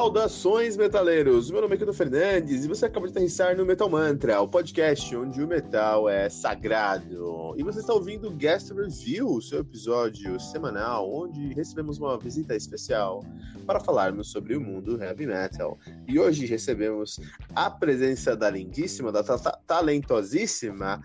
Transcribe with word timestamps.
Saudações, 0.00 0.78
metaleiros! 0.78 1.50
Meu 1.50 1.60
nome 1.60 1.74
é 1.74 1.78
Keto 1.78 1.92
Fernandes 1.92 2.64
e 2.64 2.68
você 2.68 2.86
acaba 2.86 3.06
de 3.06 3.12
aterrissar 3.12 3.54
no 3.54 3.66
Metal 3.66 3.86
Mantra, 3.86 4.40
o 4.40 4.48
podcast 4.48 5.14
onde 5.14 5.42
o 5.42 5.46
metal 5.46 6.08
é 6.08 6.26
sagrado. 6.30 7.54
E 7.58 7.62
você 7.62 7.80
está 7.80 7.92
ouvindo 7.92 8.28
o 8.28 8.30
Guest 8.30 8.70
Review, 8.70 9.42
seu 9.42 9.60
episódio 9.60 10.40
semanal, 10.40 11.12
onde 11.12 11.52
recebemos 11.52 11.98
uma 11.98 12.18
visita 12.18 12.56
especial 12.56 13.22
para 13.66 13.78
falarmos 13.78 14.30
sobre 14.30 14.56
o 14.56 14.60
mundo 14.62 14.98
heavy 15.02 15.26
metal. 15.26 15.78
E 16.08 16.18
hoje 16.18 16.46
recebemos 16.46 17.20
a 17.54 17.70
presença 17.70 18.34
da 18.34 18.48
lindíssima, 18.48 19.12
da 19.12 19.22
ta 19.22 19.36
ta 19.36 19.52
talentosíssima 19.66 20.98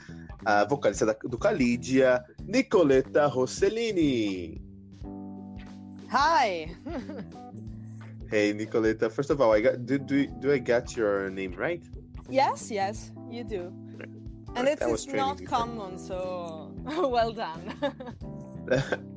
vocalista 0.70 1.06
da, 1.06 1.14
do 1.22 1.38
Calidia, 1.38 2.24
Nicoletta 2.48 3.26
Rossellini. 3.26 4.64
Hi. 6.10 6.78
Hey, 8.30 8.54
Nicoletta. 8.54 9.12
First 9.12 9.30
of 9.30 9.42
all, 9.42 9.54
I 9.54 9.62
got 9.62 9.86
do 9.86 9.98
do, 10.00 10.28
do 10.28 10.52
I 10.52 10.58
get 10.60 10.96
your 10.96 11.30
name 11.30 11.54
right? 11.54 11.84
yes, 12.30 12.72
yes, 12.72 13.12
you 13.30 13.44
do. 13.44 13.72
And 14.56 14.68
Right, 14.68 14.70
it 14.70 14.82
I 14.82 14.88
was 14.88 15.02
is 15.02 15.06
training 15.06 15.28
not 15.28 15.38
before. 15.38 15.58
common, 15.58 15.98
so 15.98 16.72
well 16.86 17.32
done. 17.32 17.74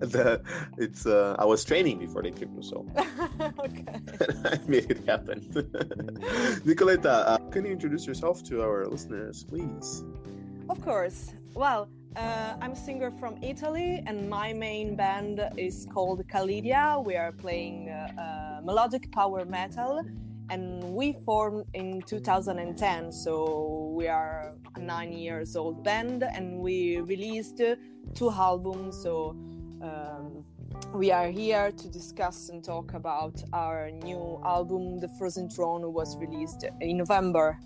the, 0.00 0.42
it's 0.78 1.06
uh, 1.06 1.36
I 1.38 1.44
was 1.44 1.64
training 1.64 1.98
before 1.98 2.22
the 2.22 2.28
interview, 2.28 2.60
so 2.62 2.86
okay. 3.58 4.00
I 4.44 4.58
made 4.66 4.90
it 4.90 5.06
happen. 5.06 5.40
Nicoletta, 6.66 7.24
uh, 7.26 7.38
can 7.50 7.64
you 7.64 7.72
introduce 7.72 8.06
yourself 8.06 8.42
to 8.44 8.62
our 8.62 8.86
listeners, 8.86 9.44
please? 9.44 10.04
Of 10.68 10.80
course. 10.82 11.32
Well, 11.54 11.88
uh, 12.16 12.54
I'm 12.60 12.72
a 12.72 12.76
singer 12.76 13.10
from 13.10 13.38
Italy, 13.42 14.02
and 14.06 14.28
my 14.28 14.52
main 14.52 14.96
band 14.96 15.40
is 15.56 15.86
called 15.92 16.26
Kalidia. 16.28 17.02
We 17.04 17.16
are 17.16 17.32
playing 17.32 17.88
uh, 17.90 18.08
uh, 18.20 18.47
melodic 18.68 19.10
power 19.12 19.46
metal, 19.46 20.02
and 20.50 20.84
we 20.94 21.16
formed 21.24 21.64
in 21.72 22.02
2010. 22.02 23.10
So 23.10 23.94
we 23.96 24.08
are 24.08 24.52
a 24.76 24.78
nine 24.78 25.14
years 25.14 25.56
old 25.56 25.82
band, 25.82 26.22
and 26.22 26.58
we 26.58 27.00
released 27.00 27.62
two 28.14 28.30
albums. 28.30 29.02
So 29.02 29.30
um, 29.80 30.44
we 30.92 31.10
are 31.10 31.28
here 31.28 31.72
to 31.72 31.88
discuss 31.88 32.50
and 32.50 32.62
talk 32.62 32.92
about 32.92 33.42
our 33.54 33.90
new 33.90 34.38
album, 34.44 35.00
The 35.00 35.08
Frozen 35.18 35.48
Throne, 35.48 35.90
was 35.94 36.18
released 36.18 36.66
in 36.82 36.98
November. 36.98 37.58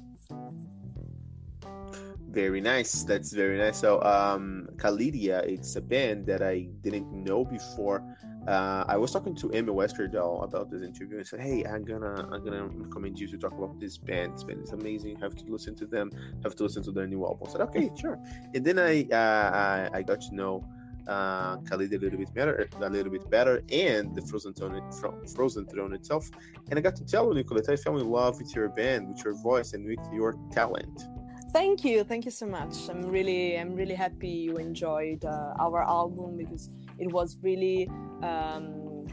Very 2.32 2.62
nice. 2.62 3.02
That's 3.02 3.30
very 3.30 3.58
nice. 3.58 3.78
So, 3.78 4.02
um, 4.02 4.66
Kalidia, 4.76 5.44
it's 5.44 5.76
a 5.76 5.82
band 5.82 6.24
that 6.26 6.42
I 6.42 6.68
didn't 6.80 7.12
know 7.12 7.44
before. 7.44 8.02
Uh, 8.48 8.84
I 8.88 8.96
was 8.96 9.12
talking 9.12 9.34
to 9.36 9.50
Emmy 9.52 9.70
Westerdahl 9.70 10.42
about 10.42 10.70
this 10.70 10.82
interview 10.82 11.18
and 11.18 11.26
said, 11.26 11.40
"Hey, 11.40 11.62
I'm 11.64 11.84
gonna, 11.84 12.26
I'm 12.32 12.42
gonna 12.42 12.68
recommend 12.68 13.20
you 13.20 13.28
to 13.28 13.36
talk 13.36 13.52
about 13.52 13.78
this 13.78 13.98
band. 13.98 14.32
This 14.34 14.44
band 14.44 14.62
is 14.62 14.72
amazing. 14.72 15.20
Have 15.20 15.36
to 15.36 15.44
listen 15.44 15.74
to 15.76 15.86
them. 15.86 16.10
Have 16.42 16.56
to 16.56 16.62
listen 16.62 16.82
to 16.84 16.90
their 16.90 17.06
new 17.06 17.22
album." 17.26 17.48
I 17.48 17.52
said, 17.52 17.60
"Okay, 17.68 17.90
sure." 18.00 18.18
And 18.54 18.64
then 18.64 18.78
I, 18.78 19.02
uh, 19.12 19.90
I, 19.92 19.98
I 19.98 20.02
got 20.02 20.22
to 20.22 20.34
know 20.34 20.64
uh, 21.06 21.58
Khalid 21.58 21.92
a 21.92 21.98
little 21.98 22.18
bit 22.18 22.32
better, 22.32 22.66
a 22.80 22.88
little 22.88 23.12
bit 23.12 23.28
better, 23.30 23.62
and 23.70 24.14
the 24.14 24.22
Frozen 24.22 24.54
Throne, 24.54 24.80
Frozen 25.34 25.66
Throne 25.66 25.92
itself. 25.92 26.30
And 26.70 26.78
I 26.78 26.82
got 26.82 26.96
to 26.96 27.04
tell 27.04 27.28
you, 27.28 27.34
Nicolette, 27.34 27.68
I 27.68 27.76
fell 27.76 27.98
in 27.98 28.08
love 28.08 28.38
with 28.38 28.56
your 28.56 28.70
band, 28.70 29.08
with 29.08 29.22
your 29.22 29.34
voice, 29.34 29.74
and 29.74 29.86
with 29.86 30.00
your 30.12 30.34
talent. 30.50 31.04
Thank 31.52 31.84
you, 31.84 32.02
thank 32.02 32.24
you 32.24 32.30
so 32.30 32.46
much. 32.46 32.88
I'm 32.88 33.02
really, 33.02 33.58
I'm 33.58 33.74
really 33.74 33.94
happy 33.94 34.28
you 34.28 34.56
enjoyed 34.56 35.22
uh, 35.22 35.52
our 35.60 35.82
album 35.82 36.38
because 36.38 36.70
it 36.98 37.12
was 37.12 37.36
really, 37.42 37.90
um, 38.22 39.06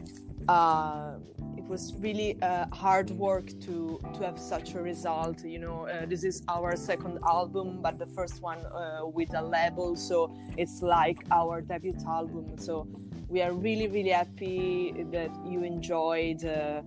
uh, 0.48 1.16
it 1.58 1.64
was 1.64 1.94
really 1.98 2.40
uh, 2.40 2.64
hard 2.72 3.10
work 3.10 3.48
to 3.66 4.00
to 4.14 4.24
have 4.24 4.38
such 4.38 4.74
a 4.74 4.80
result. 4.80 5.44
You 5.44 5.58
know, 5.58 5.86
uh, 5.86 6.06
this 6.06 6.24
is 6.24 6.42
our 6.48 6.76
second 6.76 7.18
album, 7.28 7.82
but 7.82 7.98
the 7.98 8.06
first 8.06 8.40
one 8.40 8.64
uh, 8.64 9.00
with 9.04 9.34
a 9.34 9.42
label, 9.42 9.94
so 9.94 10.34
it's 10.56 10.80
like 10.80 11.18
our 11.30 11.60
debut 11.60 11.94
album. 12.08 12.56
So 12.56 12.88
we 13.28 13.42
are 13.42 13.52
really, 13.52 13.86
really 13.86 14.16
happy 14.22 14.94
that 15.12 15.30
you 15.46 15.62
enjoyed 15.62 16.42
uh, 16.46 16.80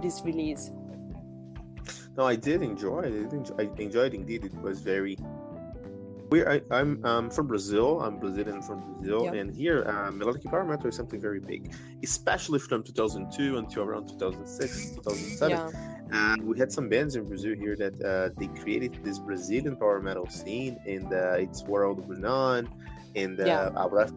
this 0.00 0.22
release. 0.24 0.70
No, 2.20 2.26
I 2.26 2.36
did 2.36 2.60
enjoy 2.60 2.98
it. 2.98 3.06
I, 3.06 3.10
did 3.12 3.32
enjoy, 3.32 3.54
I 3.58 3.70
enjoyed 3.78 4.12
indeed. 4.12 4.44
It 4.44 4.54
was 4.60 4.82
very. 4.82 5.16
We, 6.30 6.44
I, 6.44 6.60
I'm 6.70 7.02
um, 7.02 7.30
from 7.30 7.46
Brazil. 7.46 8.02
I'm 8.02 8.18
Brazilian 8.18 8.60
from 8.60 8.78
Brazil, 8.98 9.30
and 9.30 9.50
here 9.50 9.88
uh, 9.88 10.10
melodic 10.10 10.44
power 10.44 10.66
metal 10.66 10.88
is 10.88 10.96
something 10.96 11.18
very 11.18 11.40
big, 11.40 11.72
especially 12.02 12.58
from 12.58 12.82
2002 12.82 13.56
until 13.56 13.84
around 13.84 14.08
2006, 14.08 14.96
2007. 14.96 15.50
Yeah, 15.50 15.70
And 16.12 16.42
we 16.42 16.58
had 16.58 16.70
some 16.70 16.90
bands 16.90 17.16
in 17.16 17.24
Brazil 17.24 17.54
here 17.54 17.74
that 17.76 17.94
uh, 18.02 18.28
they 18.38 18.48
created 18.60 19.02
this 19.02 19.18
Brazilian 19.18 19.76
power 19.76 19.98
metal 19.98 20.28
scene, 20.28 20.78
and 20.86 21.10
uh, 21.10 21.44
it's 21.44 21.64
world 21.64 22.04
renowned. 22.06 22.68
And 23.16 23.40
uh, 23.40 23.46
Yeah. 23.46 23.70
I 23.74 23.86
would 23.86 24.10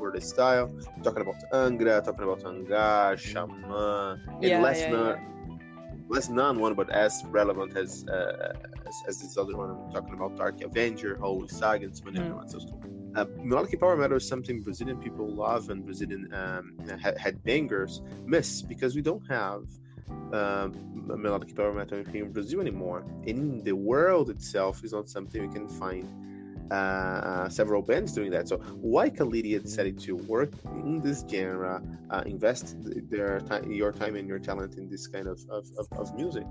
for, 0.00 0.10
the 0.12 0.20
style, 0.20 0.70
talking 1.04 1.22
about 1.22 1.40
Angra, 1.52 2.02
talking 2.04 2.24
about 2.24 2.40
Angar, 2.40 3.16
Shaman, 3.16 4.18
and 4.42 4.42
Yeah, 4.42 4.60
less 4.60 4.88
yeah, 4.88 5.14
less 6.08 6.28
known 6.28 6.58
one, 6.58 6.74
but 6.74 6.90
as 6.90 7.22
relevant 7.26 7.76
as, 7.76 8.04
uh, 8.06 8.52
as 8.86 9.02
as 9.08 9.20
this 9.20 9.36
other 9.36 9.56
one. 9.56 9.70
I'm 9.70 9.92
talking 9.92 10.14
about 10.14 10.36
Dark 10.36 10.60
Avenger, 10.62 11.16
Holy 11.20 11.48
Saga, 11.48 11.86
and 11.86 11.96
so 11.96 12.04
many 12.04 12.20
other 12.20 12.30
Mm. 12.30 12.50
So, 12.50 12.58
uh, 13.16 13.26
melodic 13.38 13.78
power 13.80 13.96
metal 13.96 14.16
is 14.16 14.28
something 14.28 14.60
Brazilian 14.60 14.98
people 14.98 15.28
love 15.28 15.70
and 15.70 15.84
Brazilian 15.84 16.28
um, 16.34 16.74
headbangers 16.86 18.00
miss 18.26 18.62
because 18.62 18.96
we 18.96 19.02
don't 19.02 19.24
have 19.28 19.64
um, 20.32 20.72
melodic 21.06 21.54
power 21.54 21.72
metal 21.72 21.98
in 21.98 22.32
Brazil 22.32 22.60
anymore. 22.60 23.04
In 23.24 23.62
the 23.62 23.72
world 23.72 24.30
itself 24.30 24.82
is 24.84 24.92
not 24.92 25.08
something 25.08 25.46
we 25.46 25.52
can 25.52 25.68
find 25.68 26.08
uh, 26.70 27.48
several 27.48 27.82
bands 27.82 28.12
doing 28.12 28.30
that. 28.30 28.48
So 28.48 28.58
why 28.80 29.10
Kalidia 29.10 29.62
decided 29.62 29.98
to 30.00 30.16
work 30.16 30.52
in 30.64 31.00
this 31.00 31.24
genre, 31.30 31.82
uh, 32.10 32.22
invest 32.26 32.76
their 33.10 33.40
time, 33.40 33.70
your 33.70 33.92
time 33.92 34.16
and 34.16 34.28
your 34.28 34.38
talent 34.38 34.76
in 34.76 34.88
this 34.88 35.06
kind 35.06 35.26
of, 35.26 35.40
of, 35.50 35.66
of, 35.78 35.86
of 35.92 36.14
music, 36.14 36.44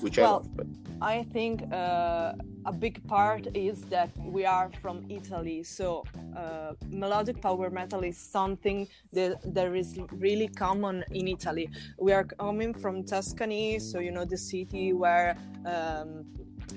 which 0.00 0.18
Well, 0.18 0.26
I 0.26 0.32
love. 0.32 0.56
But 0.56 0.66
I 1.00 1.22
think 1.32 1.72
uh, 1.72 2.32
a 2.66 2.72
big 2.72 3.06
part 3.06 3.46
is 3.54 3.82
that 3.86 4.10
we 4.18 4.44
are 4.44 4.70
from 4.80 5.04
Italy, 5.08 5.62
so 5.62 6.04
uh, 6.36 6.72
melodic 6.90 7.40
power 7.40 7.70
metal 7.70 8.02
is 8.04 8.16
something 8.16 8.88
that 9.12 9.40
there 9.54 9.74
is 9.74 9.98
really 10.12 10.48
common 10.48 11.04
in 11.10 11.28
Italy. 11.28 11.68
We 11.98 12.12
are 12.12 12.24
coming 12.24 12.74
from 12.74 13.04
Tuscany, 13.04 13.78
so 13.78 13.98
you 13.98 14.10
know 14.10 14.24
the 14.24 14.38
city 14.38 14.92
where 14.92 15.36
um, 15.66 16.24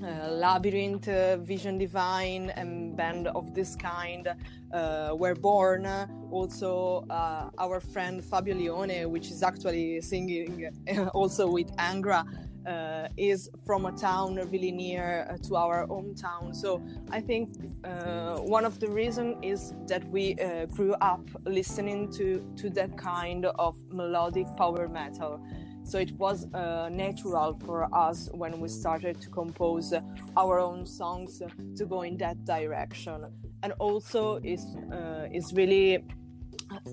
uh, 0.03 0.29
Labyrinth, 0.29 1.07
uh, 1.07 1.37
Vision 1.37 1.77
Divine, 1.77 2.49
and 2.51 2.95
band 2.95 3.27
of 3.27 3.53
this 3.53 3.75
kind 3.75 4.27
uh, 4.73 5.15
were 5.17 5.35
born. 5.35 5.85
Also, 6.31 7.05
uh, 7.09 7.49
our 7.57 7.79
friend 7.79 8.23
Fabio 8.23 8.55
Lione, 8.55 9.09
which 9.09 9.31
is 9.31 9.43
actually 9.43 10.01
singing 10.01 10.69
also 11.13 11.47
with 11.47 11.75
Angra, 11.77 12.25
uh, 12.67 13.07
is 13.15 13.49
from 13.65 13.85
a 13.85 13.91
town 13.91 14.35
really 14.51 14.71
near 14.71 15.27
uh, 15.29 15.37
to 15.47 15.55
our 15.55 15.87
hometown. 15.87 16.55
So 16.55 16.81
I 17.11 17.21
think 17.21 17.49
one 18.47 18.65
of 18.65 18.79
the 18.79 18.89
reasons 18.89 19.37
is 19.41 19.73
that 19.87 20.03
we 20.09 20.35
grew 20.73 20.93
up 20.95 21.21
listening 21.45 22.11
to 22.13 22.43
to 22.57 22.69
that 22.71 22.97
kind 22.97 23.45
of 23.45 23.75
melodic 23.91 24.47
power 24.57 24.87
metal. 24.87 25.39
So 25.85 25.99
it 25.99 26.11
was 26.17 26.51
uh, 26.53 26.89
natural 26.91 27.59
for 27.63 27.87
us 27.93 28.27
when 28.33 28.59
we 28.59 28.69
started 28.69 29.21
to 29.21 29.29
compose 29.29 29.93
our 30.35 30.59
own 30.59 30.85
songs 30.85 31.43
to 31.77 31.85
go 31.85 32.01
in 32.01 32.17
that 32.17 32.43
direction. 32.43 33.25
And 33.61 33.71
also, 33.77 34.37
is 34.43 34.65
uh, 34.91 35.27
is 35.31 35.53
really 35.53 36.03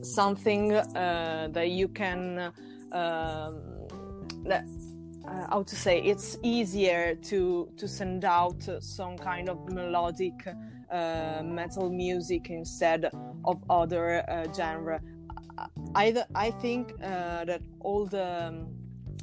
something 0.03 0.73
uh, 0.73 1.49
that 1.53 1.71
you 1.71 1.89
can 1.89 2.53
um, 2.93 3.63
that, 4.45 4.65
uh, 5.27 5.47
how 5.49 5.63
to 5.63 5.75
say 5.75 6.03
it's 6.03 6.37
easier 6.43 7.15
to 7.15 7.69
to 7.79 7.89
send 7.89 8.27
out 8.27 8.63
some 8.81 9.17
kind 9.17 9.49
of 9.49 9.59
melodic 9.73 10.47
uh, 10.91 11.43
metal 11.43 11.89
music 11.91 12.51
instead 12.51 13.11
of 13.45 13.57
other 13.71 14.23
uh, 14.29 14.53
genre 14.53 15.01
I, 15.95 16.25
I 16.35 16.51
think 16.51 16.93
uh, 17.03 17.45
that 17.45 17.63
all 17.81 18.07
the 18.07 18.49
um, 18.49 18.82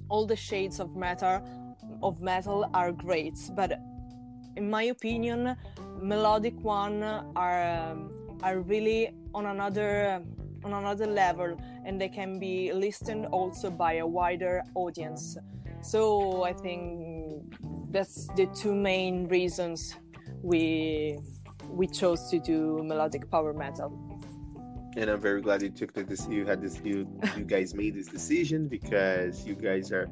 all 0.10 0.26
the 0.26 0.36
shades 0.36 0.80
of 0.80 0.96
metal 0.96 1.42
of 2.04 2.22
metal 2.22 2.70
are 2.74 2.92
great 2.92 3.38
but 3.56 3.80
in 4.56 4.70
my 4.70 4.84
opinion 4.84 5.56
melodic 6.02 6.58
one 6.62 7.04
are 7.36 7.64
um, 7.64 8.12
are 8.44 8.60
really 8.60 9.14
on 9.34 9.46
another 9.48 10.22
on 10.64 10.74
another 10.74 11.08
level 11.08 11.58
and 11.86 12.00
they 12.00 12.10
can 12.10 12.40
be 12.40 12.72
listened 12.74 13.26
also 13.28 13.70
by 13.70 13.94
a 13.94 14.06
wider 14.06 14.64
audience. 14.76 15.38
So 15.82 16.44
i 16.44 16.54
think 16.54 17.56
that's 17.92 18.28
the 18.36 18.46
two 18.48 18.76
main 18.76 19.28
reasons 19.28 19.96
we 20.42 21.18
we 21.70 21.88
chose 21.88 22.30
to 22.30 22.40
do 22.40 22.84
melodic 22.84 23.30
power 23.32 23.54
metal 23.54 24.09
and 24.98 25.10
I'm 25.10 25.22
very 25.22 25.42
glad 25.42 25.62
you 25.62 25.70
took 25.70 25.94
the 25.94 26.04
this 26.04 26.28
you 26.28 26.46
had 26.46 26.62
this 26.62 26.80
you 26.84 27.08
you 27.38 27.44
guys 27.46 27.74
made 27.74 27.96
this 27.96 28.08
decision 28.08 28.68
because 28.68 29.46
you 29.46 29.56
guys 29.56 29.92
are 29.92 30.08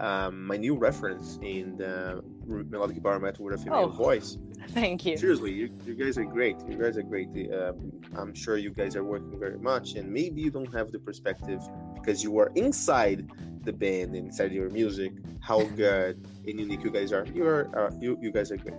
um, 0.00 0.46
my 0.46 0.56
new 0.56 0.76
reference 0.76 1.38
in 1.42 1.76
the 1.76 2.22
melodic 2.46 3.02
bar 3.02 3.18
metal 3.18 3.44
with 3.44 3.54
a 3.54 3.58
female 3.58 3.90
Oh. 3.92 4.04
voice. 4.06 4.38
thank 4.68 5.04
you 5.04 5.16
Seriously, 5.18 5.52
you, 5.52 5.68
you 5.84 5.94
guys 5.94 6.16
are 6.16 6.24
great. 6.24 6.56
You 6.68 6.76
guys 6.78 6.96
are 6.96 7.02
great. 7.02 7.28
Um, 7.52 7.92
I'm 8.16 8.34
sure 8.34 8.56
you 8.56 8.70
guys 8.70 8.96
are 8.96 9.04
working 9.04 9.38
very 9.38 9.58
much, 9.58 9.94
and 9.96 10.10
maybe 10.10 10.40
you 10.40 10.50
don't 10.50 10.72
have 10.72 10.90
the 10.92 10.98
perspective 10.98 11.60
because 11.96 12.22
you 12.24 12.38
are 12.38 12.50
inside 12.54 13.28
the 13.64 13.72
band, 13.74 14.14
inside 14.16 14.52
your 14.52 14.70
music, 14.70 15.12
how 15.40 15.62
good 15.84 16.26
and 16.46 16.58
unique 16.60 16.82
you 16.82 16.90
guys 16.90 17.12
are. 17.12 17.26
You 17.26 17.44
are 17.46 17.68
uh, 17.78 17.90
you 18.00 18.16
you 18.22 18.30
guys 18.32 18.50
are 18.52 18.56
great. 18.56 18.74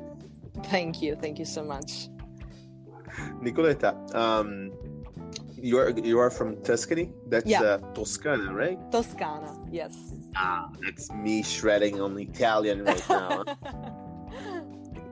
thank 0.74 1.02
you 1.04 1.16
thank 1.16 1.38
you 1.40 1.46
so 1.46 1.64
much 1.64 2.10
Nicoletta, 3.44 3.92
um, 4.16 4.72
you 5.62 5.78
are 5.78 5.90
you 5.90 6.20
are 6.20 6.30
from 6.30 6.62
Tuscany. 6.64 7.14
That's 7.28 7.46
Yeah. 7.46 7.62
uh, 7.62 7.78
Toscana, 7.94 8.54
right? 8.54 8.80
toscana 8.92 9.52
yes 9.72 9.96
Ah, 10.36 10.70
that's 10.84 11.12
me 11.12 11.44
shredding 11.44 12.00
on 12.02 12.18
Italian 12.18 12.84
right 12.86 13.10
now. 13.10 13.44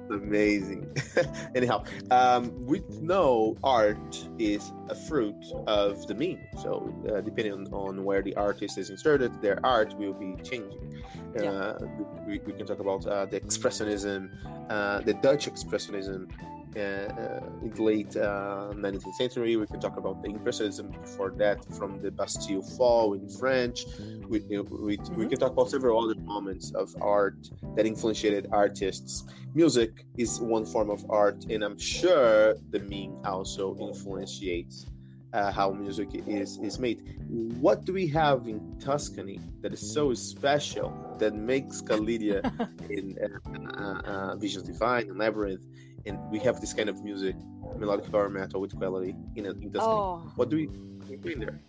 Amazing. 0.09 0.89
Anyhow, 1.55 1.83
um, 2.09 2.51
we 2.65 2.81
know 2.99 3.55
art 3.63 4.27
is 4.39 4.71
a 4.89 4.95
fruit 4.95 5.35
of 5.67 6.07
the 6.07 6.15
meme. 6.15 6.39
So, 6.63 6.91
uh, 7.13 7.21
depending 7.21 7.53
on, 7.53 7.67
on 7.71 8.03
where 8.03 8.23
the 8.23 8.35
artist 8.35 8.79
is 8.79 8.89
inserted, 8.89 9.39
their 9.39 9.59
art 9.63 9.93
will 9.99 10.13
be 10.13 10.35
changing. 10.41 11.03
Yeah. 11.39 11.51
Uh, 11.51 11.77
we, 12.25 12.39
we 12.39 12.53
can 12.53 12.65
talk 12.65 12.79
about 12.79 13.05
uh, 13.05 13.25
the 13.27 13.39
expressionism, 13.39 14.31
uh, 14.71 15.01
the 15.01 15.13
Dutch 15.13 15.47
expressionism. 15.47 16.31
Uh, 16.75 16.80
uh, 16.80 17.39
in 17.63 17.74
the 17.74 17.81
late 17.83 18.16
uh, 18.16 18.74
19th 18.75 19.16
century, 19.16 19.56
we 19.57 19.66
can 19.68 19.80
talk 19.80 19.98
about 19.98 20.21
the 20.21 20.30
impressionism 20.30 20.94
before 21.01 21.33
that, 21.38 21.66
from 21.77 22.00
the 22.01 22.12
Bastille 22.12 22.62
Fall 22.77 23.13
in 23.13 23.27
French. 23.27 23.88
We, 24.27 24.42
we, 24.50 25.00
we 25.16 25.25
Mhm. 25.25 25.30
can 25.30 25.39
talk 25.39 25.54
about 25.54 25.69
several 25.69 26.04
other 26.04 26.16
moments 26.21 26.71
of 26.75 26.89
art 27.01 27.38
that 27.75 27.86
influenced 27.86 28.48
artists. 28.51 29.24
Music 29.54 30.06
is 30.18 30.39
one 30.39 30.66
form 30.66 30.89
of 30.89 31.04
art, 31.10 31.45
and 31.50 31.63
I'm 31.63 31.77
sure 31.77 32.56
the 32.71 32.80
meme 32.80 33.18
also 33.25 33.75
influences 33.80 34.86
uh, 35.33 35.51
how 35.51 35.71
music 35.71 36.10
is 36.27 36.57
is 36.62 36.80
made. 36.80 37.01
What 37.27 37.86
do 37.86 37.94
we 37.94 38.07
have 38.07 38.48
in 38.48 38.62
Tuscany 38.80 39.39
that 39.62 39.74
is 39.74 39.94
so 39.94 40.13
special 40.13 40.94
that 41.19 41.33
makes 41.33 41.81
Kalidia 41.81 42.44
in 42.89 43.16
uh, 43.21 43.81
uh, 43.81 44.00
uh, 44.06 44.36
Visions 44.38 44.66
Divine 44.66 45.10
and 45.10 45.18
Labyrinth, 45.18 45.66
and 46.05 46.17
we 46.31 46.39
have 46.39 46.59
this 46.61 46.73
kind 46.73 46.89
of 46.89 47.03
music, 47.03 47.35
melodic 47.77 48.11
power 48.11 48.29
metal 48.29 48.61
with 48.61 48.75
quality 48.77 49.15
in, 49.35 49.45
in 49.45 49.71
Tuscany? 49.71 49.81
oh 49.81 50.31
What 50.35 50.49
do 50.49 50.55
we, 50.57 50.65
do 50.67 51.05
we 51.09 51.15
bring 51.17 51.39
there? 51.39 51.59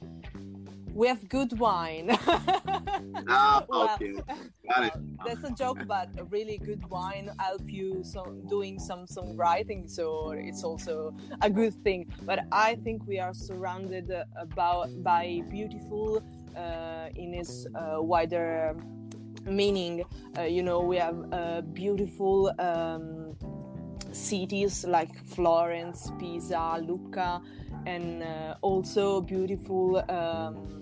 we 0.92 1.06
have 1.06 1.28
good 1.28 1.58
wine 1.58 2.10
Ah, 3.28 3.64
Well, 3.68 3.90
okay, 3.94 4.12
got 4.68 4.84
it. 4.84 4.92
that's 5.24 5.44
a 5.44 5.52
joke 5.52 5.78
but 5.86 6.08
really 6.30 6.58
good 6.58 6.84
wine 6.90 7.30
help 7.38 7.62
you 7.70 8.02
some 8.02 8.46
doing 8.48 8.78
some 8.78 9.06
songwriting 9.06 9.88
so 9.88 10.30
it's 10.32 10.64
also 10.64 11.14
a 11.42 11.50
good 11.50 11.74
thing 11.84 12.10
but 12.22 12.40
i 12.52 12.74
think 12.82 13.06
we 13.06 13.18
are 13.20 13.32
surrounded 13.34 14.10
about 14.36 14.88
by 15.02 15.42
beautiful 15.48 16.22
uh, 16.56 17.08
in 17.14 17.34
its 17.34 17.66
uh, 17.74 17.96
wider 18.02 18.74
meaning 19.46 20.02
uh, 20.38 20.42
you 20.42 20.62
know 20.62 20.80
we 20.80 20.96
have 20.96 21.16
beautiful 21.72 22.50
um, 22.58 23.19
cities 24.12 24.84
like 24.84 25.14
florence 25.24 26.12
pisa 26.18 26.82
lucca 26.86 27.40
and 27.86 28.22
uh, 28.22 28.54
also 28.62 29.20
beautiful 29.20 29.98
um, 30.10 30.80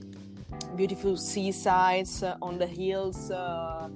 beautiful 0.76 1.16
seasides 1.16 2.22
on 2.42 2.58
the 2.58 2.66
hills. 2.66 3.30
Uh, 3.30 3.88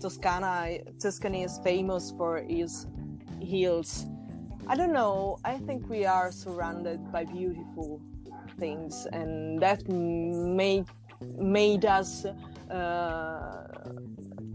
Toscana, 0.00 0.78
Tuscany 0.98 1.44
is 1.44 1.60
famous 1.62 2.12
for 2.16 2.38
its 2.38 2.86
hills. 3.40 4.06
I 4.66 4.76
don't 4.76 4.92
know. 4.92 5.38
I 5.44 5.58
think 5.58 5.88
we 5.88 6.04
are 6.04 6.32
surrounded 6.32 7.12
by 7.12 7.24
beautiful 7.24 8.00
things, 8.58 9.06
and 9.12 9.60
that 9.60 9.88
made 9.88 10.86
made 11.38 11.84
us 11.84 12.24
uh, 12.70 13.68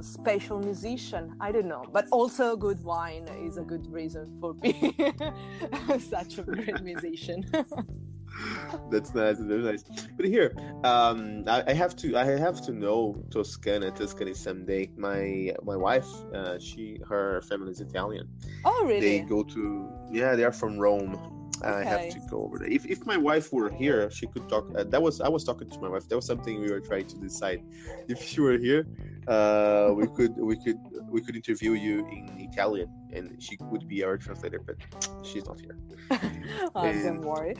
special 0.07 0.59
musician. 0.59 1.35
I 1.39 1.51
don't 1.51 1.67
know, 1.67 1.83
but 1.91 2.07
also 2.11 2.55
good 2.55 2.83
wine 2.83 3.27
is 3.41 3.57
a 3.57 3.63
good 3.63 3.91
reason 3.91 4.37
for 4.39 4.53
being 4.53 4.95
such 5.99 6.37
a 6.37 6.43
great 6.43 6.81
musician. 6.81 7.45
That's 8.91 9.13
nice. 9.13 9.37
That's 9.39 9.63
nice. 9.63 9.83
But 10.15 10.25
here, 10.25 10.53
um, 10.83 11.43
I, 11.47 11.63
I 11.67 11.73
have 11.73 11.95
to, 11.97 12.17
I 12.17 12.25
have 12.25 12.61
to 12.65 12.71
know 12.71 13.15
Toscana, 13.31 13.91
Tuscany 13.91 14.33
someday. 14.33 14.89
My 14.95 15.53
my 15.63 15.75
wife, 15.75 16.07
uh, 16.33 16.59
she, 16.59 16.99
her 17.07 17.41
family 17.41 17.71
is 17.71 17.81
Italian. 17.81 18.27
oh, 18.65 18.85
really? 18.85 18.99
They 18.99 19.19
go 19.21 19.43
to, 19.43 19.89
yeah, 20.11 20.35
they 20.35 20.43
are 20.43 20.51
from 20.51 20.77
Rome. 20.77 21.36
I 21.63 21.83
have 21.83 22.09
to 22.09 22.19
go 22.29 22.43
over 22.43 22.59
there. 22.59 22.69
If, 22.69 22.85
if 22.85 23.05
my 23.05 23.17
wife 23.17 23.51
were 23.51 23.69
here, 23.69 24.09
she 24.11 24.27
could 24.27 24.47
talk. 24.47 24.69
Uh, 24.75 24.83
that 24.83 25.01
was 25.01 25.21
I 25.21 25.29
was 25.29 25.43
talking 25.43 25.69
to 25.69 25.79
my 25.79 25.89
wife. 25.89 26.07
That 26.09 26.15
was 26.15 26.25
something 26.25 26.61
we 26.61 26.71
were 26.71 26.79
trying 26.79 27.07
to 27.07 27.17
decide. 27.17 27.61
If 28.07 28.23
she 28.23 28.39
were 28.39 28.57
here, 28.57 28.87
uh, 29.27 29.91
we 29.93 30.07
could 30.07 30.33
we 30.37 30.55
could 30.63 30.79
we 31.09 31.19
could 31.21 31.35
interview 31.35 31.71
you 31.73 31.95
in 32.07 32.23
Italian, 32.49 32.89
and 33.13 33.41
she 33.41 33.57
would 33.71 33.87
be 33.87 34.03
our 34.03 34.17
translator. 34.17 34.61
But 34.65 34.77
she's 35.23 35.45
not 35.45 35.59
here. 35.59 35.77
oh, 36.75 36.85
And- 36.85 37.03
don't 37.03 37.21
worry. 37.21 37.55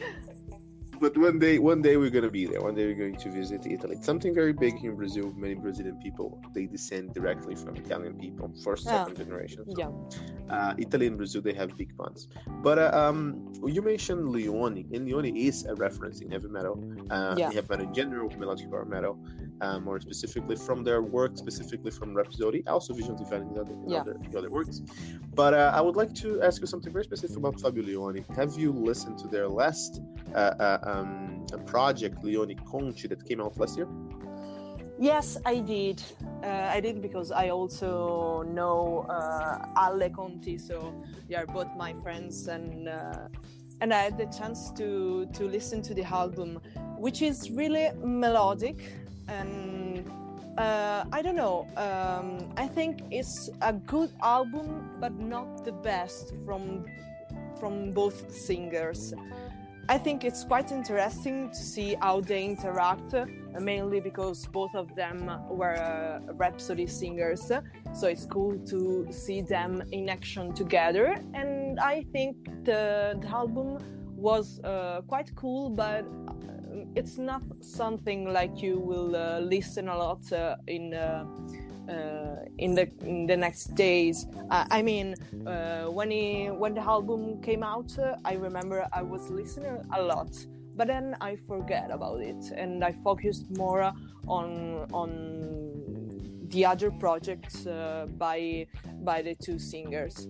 But 1.00 1.16
one 1.18 1.38
day, 1.38 1.60
one 1.60 1.82
day 1.82 1.96
we're 1.98 2.10
gonna 2.10 2.30
be 2.30 2.46
there. 2.48 2.62
One 2.62 2.74
day 2.74 2.86
we're 2.88 2.96
going 2.96 3.18
to 3.18 3.30
visit 3.30 3.66
Italy. 3.68 3.96
It's 3.98 4.06
something 4.06 4.34
very 4.34 4.52
big 4.54 4.78
here 4.78 4.92
in 4.92 4.98
Brazil. 4.98 5.32
Many 5.36 5.54
Brazilian 5.54 5.98
people 6.00 6.42
they 6.54 6.66
descend 6.66 7.14
directly 7.14 7.56
from 7.56 7.76
Italian 7.76 8.16
people, 8.18 8.52
first, 8.64 8.86
Yeah. 8.86 9.06
second 9.06 9.18
generation. 9.18 9.64
So, 9.70 9.76
Yeah. 9.78 9.92
uh, 10.56 10.74
Italy 10.78 11.06
and 11.08 11.18
Brazil 11.18 11.42
they 11.42 11.54
have 11.54 11.78
big 11.78 11.96
bonds. 11.96 12.28
But 12.64 12.80
uh, 12.80 12.92
um, 13.02 13.52
you 13.66 13.82
mentioned 13.82 14.22
Lione, 14.34 14.84
and 14.94 15.08
Lione 15.08 15.32
is 15.36 15.66
a 15.66 15.76
reference 15.76 16.22
in 16.22 16.32
heavy 16.32 16.48
metal. 16.48 16.76
Uh, 17.12 17.36
Yeah. 17.38 17.50
They 17.50 17.56
have 17.56 17.70
metal 17.70 17.86
in 17.88 17.94
general, 17.94 18.30
melodic 18.40 18.70
power 18.72 18.86
metal, 18.86 19.20
uh, 19.62 19.80
more 19.80 20.00
specifically 20.00 20.56
from 20.56 20.84
their 20.84 21.02
work, 21.02 21.38
specifically 21.38 21.92
from 21.92 22.14
Rhapsody, 22.14 22.66
also 22.68 22.94
Vision 22.94 23.16
Divine 23.16 23.42
in 23.42 23.54
the 23.54 23.62
other, 23.62 23.76
Yeah. 23.88 24.02
other, 24.02 24.16
other 24.38 24.50
works. 24.50 24.82
But 25.34 25.54
uh, 25.54 25.72
I 25.74 25.82
would 25.82 25.96
like 25.96 26.14
to 26.16 26.42
ask 26.42 26.62
you 26.62 26.68
something 26.68 26.92
very 26.94 27.06
specific 27.06 27.38
about 27.38 27.60
Fabio 27.60 27.84
Lione. 27.84 28.24
Have 28.36 28.54
you 28.58 28.72
listened 28.72 29.18
to 29.20 29.28
their 29.28 29.48
last 29.48 30.02
uh, 30.36 30.38
uh, 30.38 30.80
um, 30.84 31.46
project, 31.66 32.24
Lione 32.24 32.56
Conti, 32.66 33.08
that 33.08 33.24
came 33.26 33.42
out 33.42 33.58
last 33.58 33.78
year? 33.78 33.88
Yes, 35.00 35.38
I 35.46 35.60
did. 35.60 36.02
Uh, 36.44 36.48
I 36.48 36.80
did 36.80 37.02
because 37.02 37.32
I 37.32 37.50
also 37.50 38.42
know 38.44 39.06
uh, 39.10 39.60
Alle 39.78 40.10
Conti, 40.10 40.58
so 40.58 40.92
they 41.30 41.36
are 41.36 41.46
both 41.46 41.68
my 41.78 41.94
friends, 42.02 42.48
and 42.48 42.90
uh, 42.90 43.28
and 43.80 43.94
I 43.94 44.00
had 44.00 44.18
the 44.18 44.26
chance 44.26 44.72
to 44.72 45.28
to 45.34 45.44
listen 45.44 45.84
to 45.84 45.94
the 45.94 46.04
album, 46.04 46.60
which 46.98 47.22
is 47.22 47.52
really 47.52 47.92
melodic, 48.04 48.92
and 49.28 50.10
uh, 50.58 51.06
I 51.12 51.22
don't 51.22 51.36
know. 51.36 51.68
Um, 51.78 52.52
I 52.58 52.68
think 52.68 53.02
it's 53.12 53.50
a 53.62 53.74
good 53.74 54.12
album, 54.22 54.90
but 55.00 55.14
not 55.20 55.64
the 55.64 55.72
best 55.72 56.34
from 56.46 56.86
from 57.60 57.92
both 57.92 58.32
singers. 58.32 59.14
I 59.90 59.98
think 59.98 60.26
it's 60.26 60.44
quite 60.44 60.74
interesting 60.74 61.50
to 61.50 61.56
see 61.56 61.96
how 62.02 62.20
they 62.20 62.44
interact, 62.44 63.14
uh, 63.14 63.26
mainly 63.58 64.02
because 64.02 64.46
both 64.46 64.76
of 64.76 64.94
them 64.96 65.32
were 65.50 65.76
uh, 65.76 66.34
Rhapsody 66.34 66.88
singers. 66.88 67.50
So 67.94 68.08
it's 68.08 68.26
cool 68.26 68.60
to 68.68 69.08
see 69.12 69.40
them 69.40 69.82
in 69.94 70.10
action 70.10 70.54
together. 70.54 71.16
And 71.34 71.80
I 71.80 72.04
think 72.12 72.36
the, 72.66 73.18
the 73.22 73.28
album 73.30 73.78
was 74.18 74.60
uh, 74.66 75.02
quite 75.08 75.34
cool, 75.36 75.70
but 75.70 76.04
uh, 76.28 76.57
it's 76.96 77.18
not 77.18 77.42
something 77.62 78.32
like 78.32 78.62
you 78.62 78.80
will 78.80 79.16
uh, 79.16 79.40
listen 79.40 79.88
a 79.88 79.98
lot 79.98 80.32
uh, 80.32 80.56
in. 80.68 80.94
Uh, 80.94 81.26
uh, 81.90 82.44
in 82.58 82.76
the 82.76 82.92
in 83.06 83.26
the 83.28 83.38
next 83.38 83.74
days. 83.76 84.28
Uh, 84.52 84.66
I 84.70 84.82
mean, 84.82 85.16
when 85.88 86.12
he 86.12 86.48
when 86.48 86.74
the 86.74 86.82
album 86.82 87.42
came 87.42 87.64
out, 87.64 87.98
I 88.26 88.34
remember 88.34 88.86
I 88.92 89.02
was 89.04 89.30
listening 89.30 89.82
a 89.94 90.02
lot, 90.02 90.36
but 90.76 90.88
then 90.88 91.16
I 91.22 91.38
forget 91.48 91.90
about 91.90 92.20
it 92.20 92.52
and 92.58 92.84
I 92.84 92.92
focused 93.06 93.46
more 93.58 93.94
on 94.28 94.86
on 94.92 96.50
the 96.50 96.66
other 96.66 96.92
projects 96.92 97.66
by 98.18 98.68
by 99.06 99.22
the 99.22 99.36
two 99.36 99.58
singers. 99.58 100.28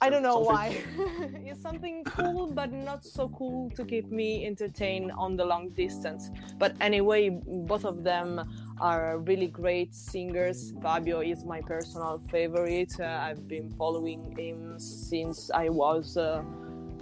I 0.00 0.10
don't 0.10 0.22
know 0.22 0.38
why. 0.38 0.82
it's 1.44 1.62
something 1.62 2.04
cool, 2.04 2.50
but 2.50 2.72
not 2.72 3.04
so 3.04 3.28
cool 3.28 3.70
to 3.70 3.84
keep 3.84 4.10
me 4.10 4.46
entertained 4.46 5.12
on 5.16 5.36
the 5.36 5.44
long 5.44 5.70
distance. 5.70 6.30
But 6.58 6.76
anyway, 6.80 7.30
both 7.30 7.84
of 7.84 8.04
them 8.04 8.44
are 8.80 9.18
really 9.18 9.46
great 9.46 9.94
singers. 9.94 10.72
Fabio 10.82 11.20
is 11.20 11.44
my 11.44 11.60
personal 11.60 12.20
favorite. 12.30 12.92
Uh, 13.00 13.04
I've 13.04 13.46
been 13.48 13.70
following 13.78 14.34
him 14.36 14.78
since 14.78 15.50
I 15.54 15.68
was 15.68 16.16
uh, 16.16 16.42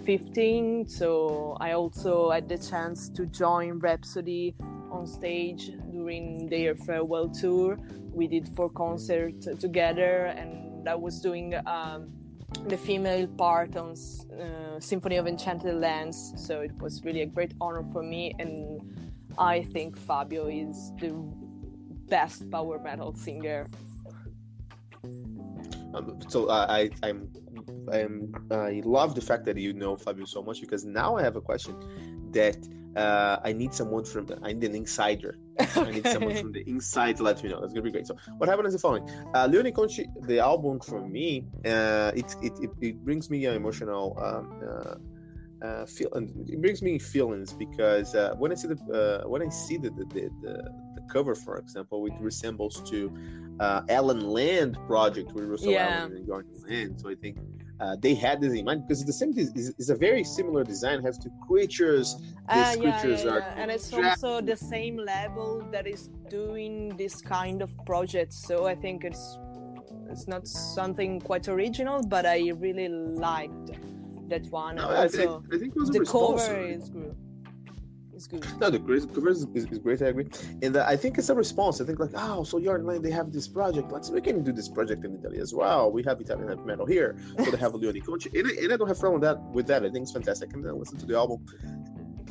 15, 0.05 0.87
so 0.89 1.57
I 1.61 1.73
also 1.73 2.31
had 2.31 2.49
the 2.49 2.59
chance 2.59 3.09
to 3.11 3.27
join 3.27 3.79
Rhapsody 3.79 4.55
on 4.91 5.07
stage 5.07 5.71
during 5.91 6.49
their 6.49 6.75
farewell 6.77 7.29
tour. 7.29 7.79
We 8.13 8.27
did 8.27 8.49
four 8.55 8.69
concerts 8.69 9.49
together, 9.59 10.27
and 10.37 10.89
I 10.89 10.95
was 10.95 11.21
doing. 11.21 11.55
Um, 11.67 12.22
the 12.67 12.77
female 12.77 13.27
part 13.27 13.77
on 13.77 13.91
uh, 13.93 14.81
Symphony 14.81 15.17
of 15.17 15.27
Enchanted 15.27 15.75
Lands, 15.75 16.33
so 16.37 16.61
it 16.61 16.73
was 16.81 17.05
really 17.05 17.23
a 17.23 17.27
great 17.27 17.55
honor 17.61 17.85
for 17.93 18.03
me, 18.03 18.35
and 18.39 18.81
I 19.39 19.63
think 19.63 19.99
Fabio 19.99 20.47
is 20.47 20.93
the 21.01 21.13
best 22.09 22.51
power 22.51 22.79
metal 22.79 23.15
singer. 23.15 23.69
Um, 25.95 26.19
so 26.29 26.47
uh, 26.47 26.67
I 26.69 26.91
I'm 27.03 27.29
I'm 27.93 28.33
I 28.51 28.83
love 28.85 29.15
the 29.15 29.21
fact 29.21 29.45
that 29.47 29.57
you 29.57 29.73
know 29.73 29.97
Fabio 29.97 30.25
so 30.25 30.43
much 30.43 30.61
because 30.61 30.85
now 30.85 31.17
I 31.17 31.23
have 31.23 31.37
a 31.37 31.41
question 31.41 31.77
that 32.33 32.57
uh, 32.97 33.39
I 33.45 33.53
need 33.53 33.75
someone 33.75 34.05
from 34.05 34.27
the, 34.27 34.39
I 34.43 34.53
need 34.53 34.65
an 34.65 34.75
insider. 34.75 35.39
I 35.77 35.93
need 35.93 36.07
someone 36.07 36.35
from 36.35 36.53
the 36.53 36.62
inside 36.69 37.17
to 37.19 37.23
let 37.23 37.43
me 37.43 37.51
know. 37.51 37.61
That's 37.61 37.73
gonna 37.73 37.83
be 37.83 37.91
great. 37.91 38.07
So 38.07 38.17
what 38.39 38.49
happened 38.49 38.67
is 38.69 38.75
the 38.75 38.79
following: 38.79 39.09
uh, 39.35 39.49
Lione 39.49 39.73
Conti, 39.75 40.09
the 40.23 40.39
album 40.41 40.81
for 40.81 41.01
me, 41.01 41.47
uh, 41.65 42.11
it, 42.15 42.35
it 42.43 42.53
it 42.61 42.71
it 42.81 43.05
brings 43.05 43.31
me 43.31 43.45
an 43.47 43.55
emotional. 43.55 44.19
Um, 44.21 44.51
uh, 44.69 44.95
uh, 45.62 45.87
feel 45.87 46.09
and 46.15 46.29
it 46.49 46.61
brings 46.61 46.83
me 46.83 46.99
feelings 46.99 47.53
because 47.53 48.15
uh, 48.15 48.35
when 48.39 48.51
I 48.51 48.55
see 48.57 48.69
the 48.69 49.23
uh, 49.25 49.29
when 49.29 49.43
I 49.43 49.49
see 49.49 49.77
the 49.77 49.91
the, 49.91 50.05
the 50.07 50.31
the 50.43 50.53
the 50.97 51.03
cover, 51.12 51.35
for 51.35 51.59
example, 51.59 52.05
it 52.07 52.15
resembles 52.21 52.83
to 52.91 53.12
uh, 53.61 53.83
Allen 53.89 54.21
Lande 54.21 54.77
project 54.87 55.33
with 55.35 55.45
Russell 55.45 55.73
Yeah. 55.73 55.85
Allen 55.85 56.17
and 56.17 56.27
Gordon 56.27 56.51
Land. 56.69 57.01
So 57.01 57.09
I 57.11 57.15
think 57.15 57.39
uh, 57.83 57.97
they 57.99 58.15
had 58.15 58.41
this 58.41 58.53
in 58.53 58.65
mind 58.65 58.87
because 58.87 59.05
the 59.05 59.12
same 59.12 59.37
is, 59.37 59.51
is, 59.55 59.75
is 59.79 59.91
a 59.91 59.97
very 59.97 60.23
similar 60.23 60.62
design. 60.62 61.03
Has 61.03 61.19
two 61.19 61.33
creatures. 61.49 62.17
Ah, 62.49 62.55
These 62.55 62.85
yeah, 62.85 63.01
creatures 63.01 63.25
yeah, 63.25 63.31
are 63.33 63.41
and 63.57 63.71
it's 63.71 63.93
also 63.93 64.41
the 64.41 64.57
same 64.57 64.97
level 64.97 65.67
that 65.73 65.87
is 65.89 66.09
doing 66.31 66.97
this 66.97 67.21
kind 67.21 67.61
of 67.61 67.71
project. 67.85 68.33
So 68.33 68.67
I 68.67 68.77
think 68.77 69.05
it's 69.05 69.39
it's 70.11 70.29
not 70.29 70.47
something 70.47 71.21
quite 71.21 71.49
original, 71.49 72.03
but 72.03 72.25
I 72.25 72.51
really 72.51 72.89
liked 72.89 73.71
that 74.29 74.47
one. 74.51 74.77
No, 74.77 74.89
I, 74.89 75.03
also, 75.03 75.43
I, 75.51 75.57
I 75.57 75.59
think 75.59 75.75
it 75.75 75.81
was 75.81 75.91
the 75.91 76.05
cover 76.05 76.61
is 76.61 76.89
good. 76.89 77.17
It's 78.23 78.29
good. 78.29 78.61
No, 78.61 78.71
the 78.71 78.79
great 78.79 79.12
cover 79.12 79.31
is, 79.31 79.49
is, 79.52 79.67
great. 79.79 80.00
I 80.00 80.07
agree, 80.07 80.29
and 80.62 80.76
uh, 80.76 80.85
I 80.87 80.95
think 80.95 81.19
it's 81.19 81.29
a 81.29 81.35
response. 81.35 81.81
I 81.81 81.85
think 81.85 81.99
like, 81.99 82.12
oh, 82.14 82.45
so 82.45 82.61
Jørn 82.61 82.85
Lande, 82.85 83.02
they 83.02 83.11
have 83.11 83.33
this 83.33 83.49
project. 83.49 83.91
Let's 83.91 84.11
we 84.11 84.21
can 84.21 84.45
do 84.45 84.52
this 84.52 84.69
project 84.69 85.05
in 85.05 85.17
Italy 85.19 85.38
as 85.41 85.52
well. 85.52 85.91
We 85.91 86.05
have 86.05 86.21
Italian 86.21 86.47
heavy 86.47 86.62
metal 86.62 86.87
here, 86.87 87.17
so 87.38 87.50
they 87.50 87.57
have 87.57 87.73
Lione 87.81 88.05
Conti, 88.05 88.31
and 88.38 88.49
and 88.49 88.73
I 88.73 88.76
don't 88.76 88.87
have 88.87 89.00
problem 89.00 89.21
with 89.21 89.29
that. 89.29 89.43
With 89.50 89.67
that, 89.67 89.83
I 89.83 89.91
think 89.91 90.05
it's 90.05 90.12
fantastic. 90.12 90.52
And 90.52 90.64
then 90.64 90.79
listen 90.79 90.99
to 90.99 91.07
the 91.07 91.17
album, 91.17 91.45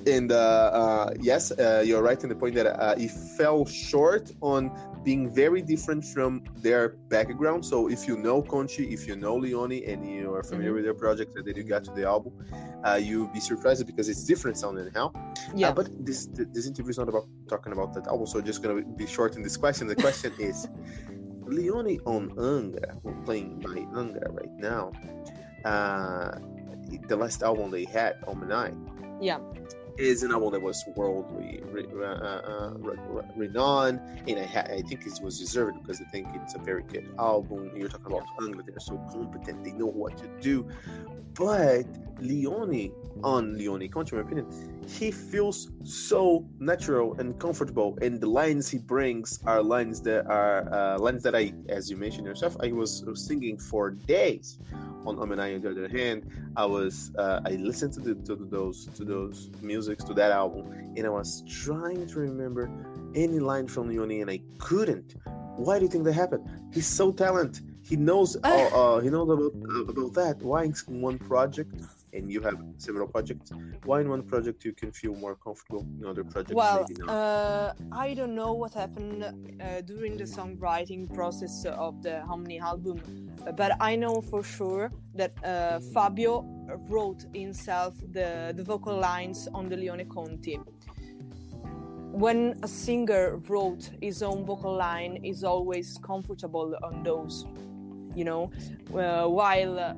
and 0.08 0.32
uh, 0.32 0.36
uh, 0.36 1.14
yes, 1.20 1.52
uh, 1.52 1.84
you're 1.86 2.02
right 2.02 2.22
in 2.24 2.30
the 2.30 2.36
point 2.36 2.56
that 2.56 2.68
uh, 2.68 2.96
it 2.98 3.12
fell 3.38 3.66
short 3.66 4.32
on 4.42 4.72
being 5.04 5.30
very 5.30 5.62
different 5.62 6.06
from 6.06 6.44
their 6.58 6.90
background. 7.10 7.66
So 7.66 7.90
if 7.90 8.08
you 8.08 8.18
know 8.18 8.42
Conti, 8.42 8.94
if 8.94 9.08
you 9.08 9.16
know 9.16 9.36
Lione, 9.38 9.92
and 9.92 10.06
you 10.08 10.34
are 10.34 10.44
familiar 10.44 10.72
Mhm. 10.72 10.76
with 10.76 10.84
their 10.84 10.94
project, 10.94 11.36
and 11.36 11.46
then 11.46 11.56
you 11.56 11.64
got 11.64 11.84
to 11.86 11.92
the 11.92 12.06
album, 12.06 12.34
uh, 12.84 13.00
you'll 13.02 13.28
be 13.28 13.40
surprised 13.40 13.86
because 13.88 14.08
it's 14.10 14.24
different 14.24 14.58
sounding 14.58 14.90
now. 14.94 15.12
Yeah. 15.56 15.70
Uh, 15.70 15.74
but 15.74 15.90
this 16.06 16.28
this 16.56 16.66
interview 16.68 16.92
is 16.92 16.98
not 16.98 17.10
about 17.10 17.26
talking 17.50 17.74
about 17.74 17.94
that 17.96 18.06
album, 18.08 18.28
so 18.28 18.42
just 18.42 18.62
gonna 18.64 18.82
be 19.02 19.08
short 19.08 19.36
in 19.38 19.42
this 19.42 19.58
question. 19.58 19.88
The 19.88 19.96
question 19.96 20.32
is, 20.40 20.68
Lione 21.56 22.00
on 22.06 22.30
Angra, 22.38 22.92
playing 23.26 23.60
by 23.60 23.78
Angra 24.00 24.28
right 24.40 24.56
now, 24.58 24.92
uh, 25.66 26.32
the 27.08 27.16
last 27.16 27.44
album 27.44 27.72
they 27.72 27.86
had, 27.86 28.22
Omanai, 28.22 28.70
yeah. 29.22 29.40
Is 29.98 30.24
an 30.24 30.32
album 30.32 30.52
that 30.54 30.62
was 30.62 30.86
worldly 30.96 31.60
re- 31.64 31.86
uh, 31.94 32.06
uh, 32.06 32.74
re- 32.78 32.96
re- 32.98 33.24
renowned, 33.36 34.00
and 34.28 34.40
I, 34.40 34.46
ha- 34.46 34.66
I 34.66 34.82
think 34.82 35.06
it 35.06 35.20
was 35.22 35.38
deserved 35.38 35.76
because 35.82 36.02
I 36.02 36.06
think 36.06 36.30
it's 36.34 36.56
a 36.56 36.60
very 36.60 36.84
good 36.84 37.08
album. 37.20 37.72
You're 37.76 37.90
talking 37.90 38.08
about 38.08 38.28
Angra; 38.40 38.66
they're 38.66 38.80
so 38.80 39.00
competent; 39.12 39.64
they 39.64 39.74
know 39.74 39.88
what 39.88 40.18
to 40.18 40.28
do. 40.42 40.68
But 41.36 41.86
Lione, 42.20 42.94
on 43.24 43.56
Lione, 43.56 43.92
contrary 43.92 44.24
my 44.24 44.28
opinion, 44.32 44.48
he 44.88 45.12
feels 45.12 45.70
so 45.84 46.48
natural 46.60 47.16
and 47.20 47.40
comfortable, 47.40 47.98
and 48.02 48.20
the 48.20 48.28
lines 48.28 48.70
he 48.70 48.80
brings 48.80 49.40
are 49.46 49.62
lines 49.62 50.02
that 50.02 50.26
are 50.28 50.74
uh, 50.74 51.00
lines 51.00 51.22
that 51.24 51.36
I, 51.36 51.54
as 51.70 51.90
you 51.90 51.98
mentioned 51.98 52.26
yourself, 52.26 52.56
I 52.62 52.72
was 52.72 53.04
singing 53.16 53.58
for 53.58 53.92
days. 53.92 54.58
On 55.06 55.16
Omenai, 55.18 55.56
on 55.56 55.62
the 55.62 55.72
other 55.72 55.88
hand, 55.88 56.26
I 56.56 56.66
was 56.66 57.12
uh, 57.18 57.42
I 57.46 57.52
listened 57.52 57.94
to 57.94 58.00
the 58.02 58.16
to 58.28 58.36
those 58.36 58.88
to 58.98 59.04
those 59.04 59.50
musics 59.62 60.04
to 60.06 60.14
that 60.14 60.32
album, 60.32 60.94
and 60.96 61.06
I 61.06 61.10
was 61.10 61.44
trying 61.48 62.06
to 62.08 62.20
remember 62.20 62.70
any 63.16 63.40
line 63.40 63.68
from 63.68 63.92
Yoni, 63.92 64.22
and 64.22 64.30
I 64.30 64.42
couldn't. 64.60 65.16
Why 65.56 65.80
do 65.80 65.86
you 65.86 65.92
think 65.92 66.04
that 66.06 66.14
happened? 66.14 66.48
He's 66.72 66.88
so 66.88 67.12
talented. 67.12 67.66
He 67.84 67.96
knows 67.96 68.36
uh, 68.44 68.48
uh, 68.48 69.00
he 69.00 69.10
knows 69.10 69.30
about 69.30 69.54
about 69.90 70.14
that. 70.14 70.38
Why 70.42 70.64
in 70.64 70.74
one 71.02 71.18
project 71.18 71.74
and 72.14 72.32
you 72.32 72.42
have 72.42 72.58
several 72.78 73.08
projects. 73.08 73.52
Why 73.86 74.02
in 74.02 74.10
one 74.10 74.24
project 74.24 74.66
you 74.66 74.74
can 74.74 74.92
feel 74.92 75.16
more 75.16 75.36
comfortable, 75.36 75.86
in 76.00 76.06
other 76.06 76.24
projects 76.24 76.54
Well, 76.54 76.86
uh, 77.08 77.74
I 77.92 78.14
don't 78.14 78.36
know 78.36 78.54
what 78.54 78.74
happened 78.74 79.24
uh, 79.24 79.82
during 79.82 80.18
the 80.18 80.26
songwriting 80.26 81.14
process 81.14 81.66
of 81.66 82.02
the 82.04 82.22
Harmony 82.22 82.60
album, 82.60 83.02
but 83.56 83.72
I 83.80 83.96
know 83.96 84.22
for 84.22 84.44
sure 84.44 84.92
that 85.16 85.34
uh, 85.44 85.80
Fabio 85.94 86.46
wrote 86.90 87.26
himself 87.34 87.96
the, 88.12 88.54
the 88.56 88.64
vocal 88.64 88.98
lines 88.98 89.48
on 89.54 89.70
the 89.70 89.76
Lione 89.76 90.10
Conti. 90.10 90.60
When 92.14 92.60
a 92.62 92.68
singer 92.68 93.38
wrote 93.48 93.90
his 94.02 94.22
own 94.22 94.46
vocal 94.46 94.76
line, 94.76 95.24
is 95.24 95.44
always 95.46 95.98
comfortable 96.04 96.76
on 96.84 97.04
those, 97.04 97.46
you 98.14 98.26
know, 98.26 98.52
uh, 98.94 99.28
while 99.28 99.80
uh, 99.80 99.94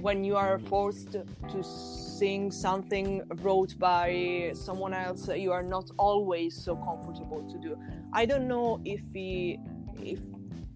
when 0.00 0.24
you 0.24 0.36
are 0.36 0.58
forced 0.58 1.12
to 1.12 1.62
sing 1.62 2.50
something 2.50 3.22
wrote 3.42 3.78
by 3.78 4.52
someone 4.54 4.92
else, 4.92 5.28
you 5.28 5.52
are 5.52 5.62
not 5.62 5.90
always 5.98 6.56
so 6.56 6.76
comfortable 6.76 7.42
to 7.50 7.58
do. 7.58 7.78
I 8.12 8.26
don't 8.26 8.48
know 8.48 8.80
if 8.84 9.00
he, 9.12 9.58
if 10.02 10.18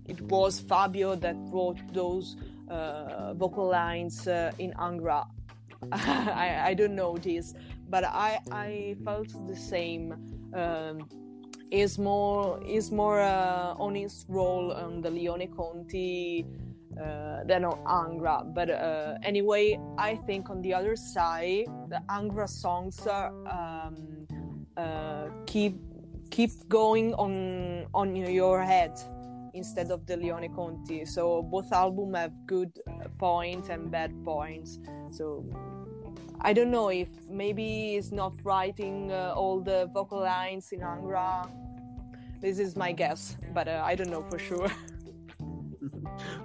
it 0.07 0.21
was 0.23 0.61
Fabio 0.61 1.15
that 1.17 1.37
wrote 1.39 1.81
those 1.93 2.37
uh, 2.69 3.35
vocal 3.35 3.69
lines 3.69 4.27
uh, 4.27 4.53
in 4.59 4.73
Angra. 4.73 5.27
I, 5.93 6.71
I 6.71 6.75
don't 6.75 6.95
know 6.95 7.17
this, 7.17 7.55
but 7.89 8.05
I 8.05 8.41
I 8.51 8.97
felt 9.05 9.29
the 9.47 9.57
same. 9.57 10.15
Um, 10.55 11.09
is 11.71 11.99
more 11.99 12.63
is 12.67 12.91
more 12.91 13.21
uh, 13.21 13.75
on 13.79 13.95
his 13.95 14.25
role 14.29 14.73
on 14.73 15.03
the 15.03 15.11
Lione 15.11 15.55
Conti 15.55 16.47
uh, 17.01 17.45
than 17.45 17.63
Angra. 17.63 18.43
But 18.55 18.71
uh, 18.71 19.19
anyway, 19.23 19.79
I 19.99 20.17
think 20.17 20.51
on 20.51 20.63
the 20.63 20.75
other 20.75 20.97
side, 20.97 21.67
the 21.89 22.03
Angra 22.09 22.49
songs 22.49 23.07
are, 23.07 23.33
um, 23.47 24.27
uh, 24.77 25.29
keep 25.47 25.77
keep 26.31 26.51
going 26.69 27.15
on 27.15 27.87
on 27.95 28.15
your 28.15 28.63
head 28.63 28.93
instead 29.55 29.91
of 29.91 30.07
the 30.07 30.17
Lione 30.17 30.55
Conti. 30.55 31.05
So 31.05 31.43
both 31.43 31.73
albums 31.73 32.17
have 32.17 32.33
good 32.47 32.73
points 33.19 33.69
and 33.69 33.91
bad 33.91 34.13
points. 34.25 34.79
So 35.11 35.45
I 36.41 36.53
don't 36.53 36.71
know 36.71 36.89
if 36.89 37.09
maybe 37.29 37.95
he's 37.95 38.13
not 38.13 38.35
writing 38.45 39.11
uh, 39.11 39.33
all 39.35 39.61
the 39.61 39.91
vocal 39.93 40.21
lines 40.21 40.71
in 40.73 40.81
Angra. 40.81 41.49
This 42.41 42.59
is 42.59 42.77
my 42.77 42.93
guess, 42.93 43.37
but 43.53 43.67
uh, 43.67 43.83
I 43.85 43.97
don't 43.97 44.11
know 44.11 44.23
for 44.31 44.39
sure. 44.39 44.71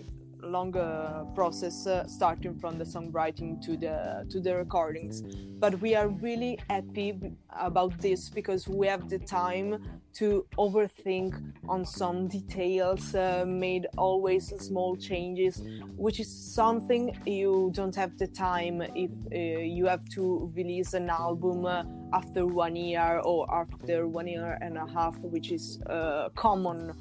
longer 0.47 1.25
process 1.35 1.85
uh, 1.87 2.07
starting 2.07 2.57
from 2.57 2.77
the 2.77 2.83
songwriting 2.83 3.61
to 3.65 3.77
the 3.77 4.25
to 4.29 4.39
the 4.39 4.55
recordings. 4.55 5.21
But 5.59 5.79
we 5.81 5.95
are 5.95 6.07
really 6.07 6.59
happy 6.69 7.19
about 7.49 7.99
this 7.99 8.29
because 8.29 8.67
we 8.67 8.87
have 8.87 9.09
the 9.09 9.19
time 9.19 9.99
to 10.13 10.45
overthink 10.57 11.31
on 11.69 11.85
some 11.85 12.27
details 12.27 13.13
uh, 13.13 13.45
made 13.47 13.85
always 13.97 14.47
small 14.59 14.95
changes 14.95 15.61
which 15.95 16.19
is 16.19 16.27
something 16.27 17.15
you 17.25 17.71
don't 17.73 17.95
have 17.95 18.17
the 18.17 18.27
time 18.27 18.81
if 18.95 19.11
uh, 19.31 19.37
you 19.61 19.85
have 19.85 20.07
to 20.09 20.51
release 20.55 20.93
an 20.93 21.09
album 21.09 21.65
uh, 21.65 21.83
after 22.13 22.47
one 22.47 22.75
year 22.75 23.21
or 23.23 23.45
after 23.53 24.07
one 24.07 24.27
year 24.27 24.57
and 24.61 24.77
a 24.77 24.87
half 24.87 25.15
which 25.19 25.51
is 25.51 25.79
uh, 25.87 26.29
common 26.35 26.93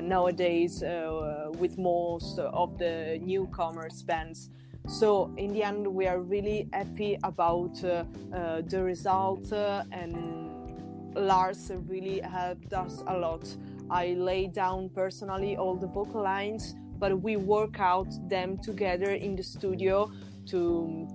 nowadays 0.00 0.82
uh, 0.82 1.50
with 1.58 1.78
most 1.78 2.38
of 2.38 2.78
the 2.78 3.18
newcomers 3.22 4.02
bands. 4.02 4.50
So 4.88 5.32
in 5.36 5.52
the 5.52 5.62
end, 5.62 5.86
we 5.86 6.06
are 6.06 6.20
really 6.20 6.68
happy 6.72 7.16
about 7.22 7.82
uh, 7.84 8.04
uh, 8.34 8.62
the 8.62 8.82
result, 8.82 9.52
uh, 9.52 9.84
and 9.92 11.14
Lars 11.14 11.70
really 11.86 12.20
helped 12.20 12.72
us 12.72 13.02
a 13.06 13.16
lot. 13.16 13.48
I 13.90 14.14
laid 14.14 14.54
down 14.54 14.88
personally 14.88 15.56
all 15.56 15.76
the 15.76 15.86
vocal 15.86 16.22
lines, 16.22 16.74
but 16.98 17.20
we 17.20 17.36
work 17.36 17.78
out 17.78 18.08
them 18.28 18.58
together 18.58 19.10
in 19.10 19.36
the 19.36 19.42
studio 19.42 20.10
to 20.46 21.06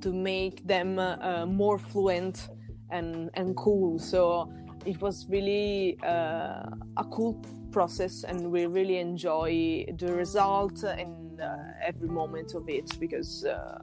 to 0.00 0.12
make 0.12 0.66
them 0.66 0.98
uh, 0.98 1.46
more 1.46 1.78
fluent 1.78 2.48
and 2.90 3.30
and 3.34 3.56
cool. 3.56 3.98
So 3.98 4.52
it 4.86 5.00
was 5.00 5.26
really 5.28 5.98
uh, 6.02 6.62
a 6.96 7.04
cool 7.10 7.34
process 7.72 8.24
and 8.24 8.50
we 8.50 8.66
really 8.66 8.98
enjoy 8.98 9.84
the 9.98 10.12
result 10.12 10.82
and 10.82 11.40
uh, 11.40 11.56
every 11.82 12.08
moment 12.08 12.54
of 12.54 12.68
it 12.68 12.98
because 12.98 13.44
uh, 13.44 13.80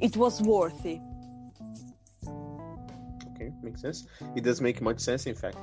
it 0.00 0.16
was 0.16 0.42
worthy 0.42 1.00
Okay, 3.40 3.52
makes 3.62 3.80
sense. 3.80 4.06
It 4.36 4.44
does 4.44 4.60
make 4.60 4.82
much 4.82 5.00
sense, 5.00 5.26
in 5.26 5.34
fact. 5.34 5.56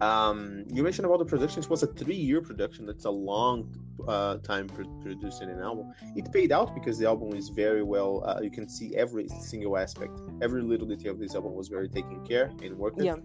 Um, 0.00 0.64
you 0.72 0.82
mentioned 0.82 1.04
about 1.04 1.18
the 1.18 1.26
production. 1.26 1.62
It 1.62 1.68
was 1.68 1.82
a 1.82 1.86
three-year 1.86 2.40
production. 2.40 2.86
That's 2.86 3.04
a 3.04 3.10
long 3.10 3.74
uh, 4.06 4.38
time 4.38 4.66
pro- 4.66 4.88
producing 5.02 5.50
an 5.50 5.60
album. 5.60 5.92
It 6.16 6.32
paid 6.32 6.52
out 6.52 6.74
because 6.74 6.98
the 6.98 7.06
album 7.06 7.34
is 7.34 7.50
very 7.50 7.82
well. 7.82 8.24
Uh, 8.24 8.40
you 8.40 8.50
can 8.50 8.66
see 8.68 8.96
every 8.96 9.28
single 9.28 9.76
aspect, 9.76 10.18
every 10.40 10.62
little 10.62 10.86
detail 10.86 11.12
of 11.12 11.18
this 11.18 11.34
album 11.34 11.54
was 11.54 11.68
very 11.68 11.88
taken 11.88 12.24
care 12.24 12.50
and 12.62 12.78
worked. 12.78 13.02
yeah 13.02 13.16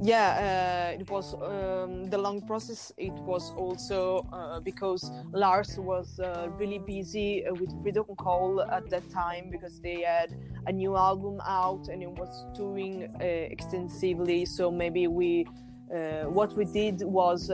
yeah 0.00 0.92
uh, 0.94 1.00
it 1.00 1.10
was 1.10 1.34
um, 1.34 2.08
the 2.10 2.18
long 2.18 2.40
process. 2.46 2.92
It 2.96 3.12
was 3.12 3.52
also 3.56 4.26
uh, 4.32 4.60
because 4.60 5.10
lars 5.32 5.78
was 5.78 6.18
uh, 6.18 6.48
really 6.58 6.78
busy 6.78 7.46
uh, 7.46 7.54
with 7.54 7.70
freedom 7.82 8.04
call 8.16 8.62
at 8.62 8.88
that 8.90 9.08
time 9.10 9.50
because 9.50 9.80
they 9.80 10.02
had 10.02 10.34
a 10.66 10.72
new 10.72 10.96
album 10.96 11.40
out 11.46 11.88
and 11.88 12.02
it 12.02 12.10
was 12.10 12.46
touring 12.54 13.04
uh, 13.04 13.24
extensively. 13.24 14.44
So 14.44 14.70
maybe 14.70 15.06
we 15.06 15.46
uh, 15.94 16.24
what 16.24 16.56
we 16.56 16.64
did 16.64 17.02
was 17.02 17.50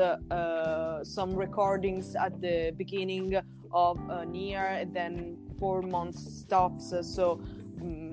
some 1.03 1.35
recordings 1.35 2.15
at 2.15 2.41
the 2.41 2.73
beginning 2.77 3.37
of 3.73 3.99
a 4.11 4.27
year 4.33 4.65
and 4.65 4.95
then 4.95 5.37
four 5.59 5.83
months 5.83 6.41
stops. 6.41 6.95
So 7.03 7.41
um, 7.83 8.08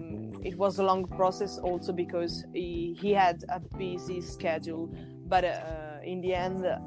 it 0.46 0.58
was 0.58 0.80
a 0.80 0.84
long 0.84 1.06
process 1.20 1.58
also 1.58 1.92
because 1.92 2.46
he, 2.54 2.98
he 3.02 3.12
had 3.12 3.44
a 3.50 3.60
busy 3.78 4.22
schedule 4.22 4.88
but 5.28 5.44
uh, 5.44 5.98
in 6.04 6.22
the 6.22 6.34
end 6.34 6.66
uh, 6.66 6.78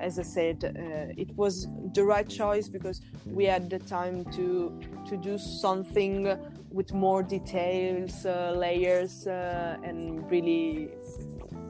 as 0.00 0.18
I 0.18 0.22
said, 0.22 0.64
uh, 0.64 1.12
it 1.16 1.34
was 1.36 1.66
the 1.94 2.04
right 2.04 2.28
choice 2.28 2.68
because 2.68 3.00
we 3.24 3.44
had 3.44 3.70
the 3.70 3.78
time 3.78 4.24
to 4.32 4.80
to 5.08 5.16
do 5.16 5.38
something 5.38 6.36
with 6.70 6.92
more 6.92 7.22
details, 7.22 8.26
uh, 8.26 8.52
layers, 8.56 9.26
uh, 9.26 9.76
and 9.82 10.30
really, 10.30 10.90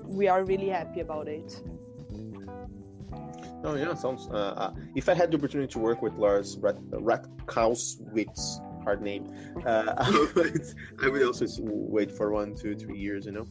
we 0.05 0.29
are 0.29 0.45
really 0.45 0.69
happy 0.69 1.01
about 1.01 1.29
it. 1.29 1.63
Oh 3.65 3.75
yeah, 3.75 3.95
sounds. 3.95 4.29
Uh, 4.29 4.73
if 4.95 5.09
I 5.09 5.15
had 5.15 5.31
the 5.31 5.39
opportunity 5.39 5.73
to 5.73 5.79
work 5.79 6.03
with 6.03 6.15
Lars 6.15 6.57
Rettkowitz, 6.59 8.61
hard 8.87 9.03
name, 9.03 9.25
uh, 9.67 9.95
I, 9.99 10.29
would, 10.37 10.63
I 11.03 11.09
would 11.09 11.23
also 11.23 11.45
wait 11.97 12.11
for 12.19 12.27
one, 12.41 12.55
two, 12.55 12.75
three 12.83 12.99
years. 13.07 13.27
You 13.27 13.33
know. 13.33 13.47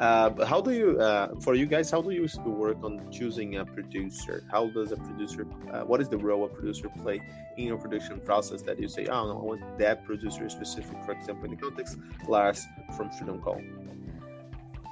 Uh, 0.00 0.30
but 0.30 0.48
how 0.52 0.60
do 0.60 0.72
you, 0.80 0.88
uh, 1.00 1.28
for 1.44 1.54
you 1.54 1.66
guys, 1.74 1.90
how 1.94 2.02
do 2.02 2.10
you 2.10 2.26
work 2.44 2.82
on 2.82 2.92
choosing 3.10 3.56
a 3.56 3.64
producer? 3.64 4.42
How 4.50 4.68
does 4.76 4.90
a 4.92 4.96
producer? 4.96 5.46
Uh, 5.72 5.82
what 5.90 6.00
is 6.00 6.08
the 6.08 6.18
role 6.18 6.44
a 6.44 6.48
producer 6.48 6.88
play 7.02 7.18
in 7.56 7.64
your 7.70 7.78
production 7.78 8.20
process? 8.20 8.62
That 8.62 8.80
you 8.80 8.88
say, 8.88 9.06
oh 9.06 9.22
no, 9.28 9.34
I 9.42 9.44
want 9.50 9.78
that 9.78 10.04
producer 10.04 10.48
specific. 10.50 10.96
For 11.06 11.12
example, 11.12 11.44
in 11.46 11.52
the 11.52 11.60
context, 11.64 11.98
Lars 12.26 12.66
from 12.96 13.10
Freedom 13.10 13.40
Call. 13.40 13.60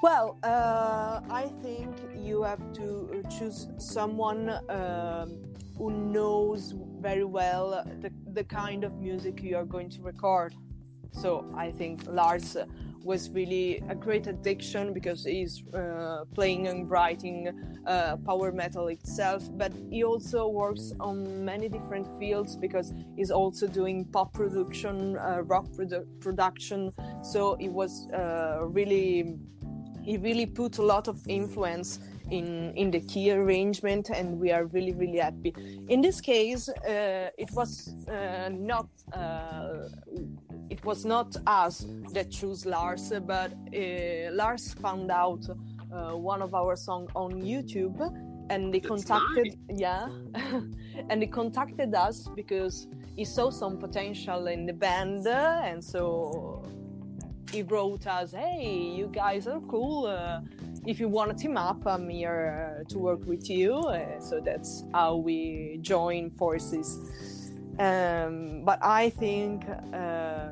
Well, 0.00 0.38
uh, 0.44 1.20
I 1.28 1.50
think 1.60 1.92
you 2.14 2.42
have 2.42 2.72
to 2.74 3.24
choose 3.36 3.66
someone 3.78 4.48
um, 4.68 5.42
who 5.76 5.90
knows 5.90 6.72
very 7.00 7.24
well 7.24 7.84
the, 8.00 8.12
the 8.32 8.44
kind 8.44 8.84
of 8.84 9.00
music 9.00 9.42
you 9.42 9.56
are 9.56 9.64
going 9.64 9.90
to 9.90 10.02
record. 10.02 10.54
So 11.10 11.50
I 11.56 11.72
think 11.72 12.06
Lars 12.06 12.56
was 13.02 13.30
really 13.30 13.82
a 13.88 13.94
great 13.94 14.28
addiction 14.28 14.92
because 14.92 15.24
he's 15.24 15.64
uh, 15.74 16.24
playing 16.32 16.68
and 16.68 16.88
writing 16.88 17.48
uh, 17.86 18.18
power 18.18 18.52
metal 18.52 18.88
itself, 18.88 19.48
but 19.56 19.72
he 19.90 20.04
also 20.04 20.48
works 20.48 20.92
on 21.00 21.44
many 21.44 21.68
different 21.68 22.06
fields 22.20 22.54
because 22.54 22.92
he's 23.16 23.30
also 23.32 23.66
doing 23.66 24.04
pop 24.04 24.32
production, 24.32 25.16
uh, 25.16 25.42
rock 25.42 25.66
produ- 25.68 26.06
production. 26.20 26.92
So 27.24 27.56
he 27.58 27.68
was 27.68 28.08
uh, 28.12 28.58
really 28.62 29.38
he 30.08 30.16
really 30.16 30.46
put 30.46 30.78
a 30.78 30.82
lot 30.82 31.06
of 31.06 31.16
influence 31.28 32.00
in 32.30 32.72
in 32.76 32.90
the 32.90 33.00
key 33.00 33.30
arrangement 33.30 34.10
and 34.10 34.40
we 34.40 34.50
are 34.50 34.64
really 34.66 34.94
really 34.94 35.18
happy. 35.18 35.52
In 35.88 36.00
this 36.00 36.20
case 36.20 36.68
uh, 36.68 37.44
it 37.44 37.50
was 37.52 37.70
uh, 38.08 38.48
not 38.50 38.88
uh, 39.12 39.88
it 40.70 40.82
was 40.84 41.04
not 41.04 41.36
us 41.46 41.86
that 42.14 42.30
chose 42.30 42.64
lars 42.66 43.12
but 43.26 43.50
uh, 43.52 44.32
lars 44.32 44.74
found 44.84 45.10
out 45.10 45.44
uh, 45.48 46.16
one 46.16 46.42
of 46.42 46.54
our 46.54 46.76
song 46.76 47.08
on 47.14 47.30
youtube 47.52 47.98
and 48.50 48.72
they 48.72 48.80
That's 48.80 49.04
contacted 49.04 49.58
yeah 49.86 50.08
and 51.10 51.22
they 51.22 51.26
contacted 51.26 51.94
us 51.94 52.28
because 52.34 52.86
he 53.16 53.24
saw 53.24 53.50
some 53.50 53.78
potential 53.78 54.46
in 54.46 54.66
the 54.66 54.72
band 54.72 55.26
and 55.26 55.82
so 55.82 56.62
he 57.52 57.62
wrote 57.62 58.06
us, 58.06 58.32
"Hey, 58.32 58.92
you 58.98 59.08
guys 59.08 59.46
are 59.46 59.60
cool. 59.68 60.06
Uh, 60.06 60.40
if 60.86 61.00
you 61.00 61.08
want 61.08 61.30
to 61.30 61.36
team 61.36 61.56
up, 61.56 61.86
I'm 61.86 62.08
here 62.08 62.80
uh, 62.80 62.84
to 62.88 62.98
work 62.98 63.24
with 63.26 63.48
you." 63.48 63.74
Uh, 63.74 64.20
so 64.20 64.40
that's 64.40 64.84
how 64.92 65.16
we 65.16 65.78
join 65.80 66.30
forces. 66.30 66.98
Um, 67.78 68.64
but 68.64 68.78
I 68.82 69.10
think 69.10 69.64
uh, 69.92 70.50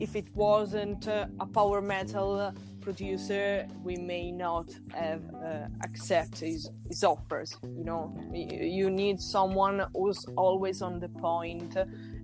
if 0.00 0.16
it 0.16 0.26
wasn't 0.34 1.06
a 1.06 1.46
power 1.52 1.80
metal 1.80 2.52
producer, 2.84 3.66
we 3.82 3.96
may 3.96 4.30
not 4.30 4.66
have 4.92 5.22
uh, 5.34 5.66
accept 5.82 6.40
his, 6.40 6.70
his 6.88 7.02
offers. 7.02 7.56
You 7.62 7.84
know, 7.84 8.14
you 8.32 8.90
need 8.90 9.20
someone 9.20 9.86
who's 9.94 10.24
always 10.36 10.82
on 10.82 11.00
the 11.00 11.08
point 11.08 11.76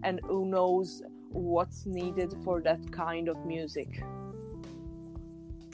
and 0.02 0.20
who 0.24 0.46
knows 0.46 1.02
what's 1.30 1.86
needed 1.86 2.34
for 2.44 2.60
that 2.62 2.92
kind 2.92 3.28
of 3.28 3.44
music. 3.46 4.02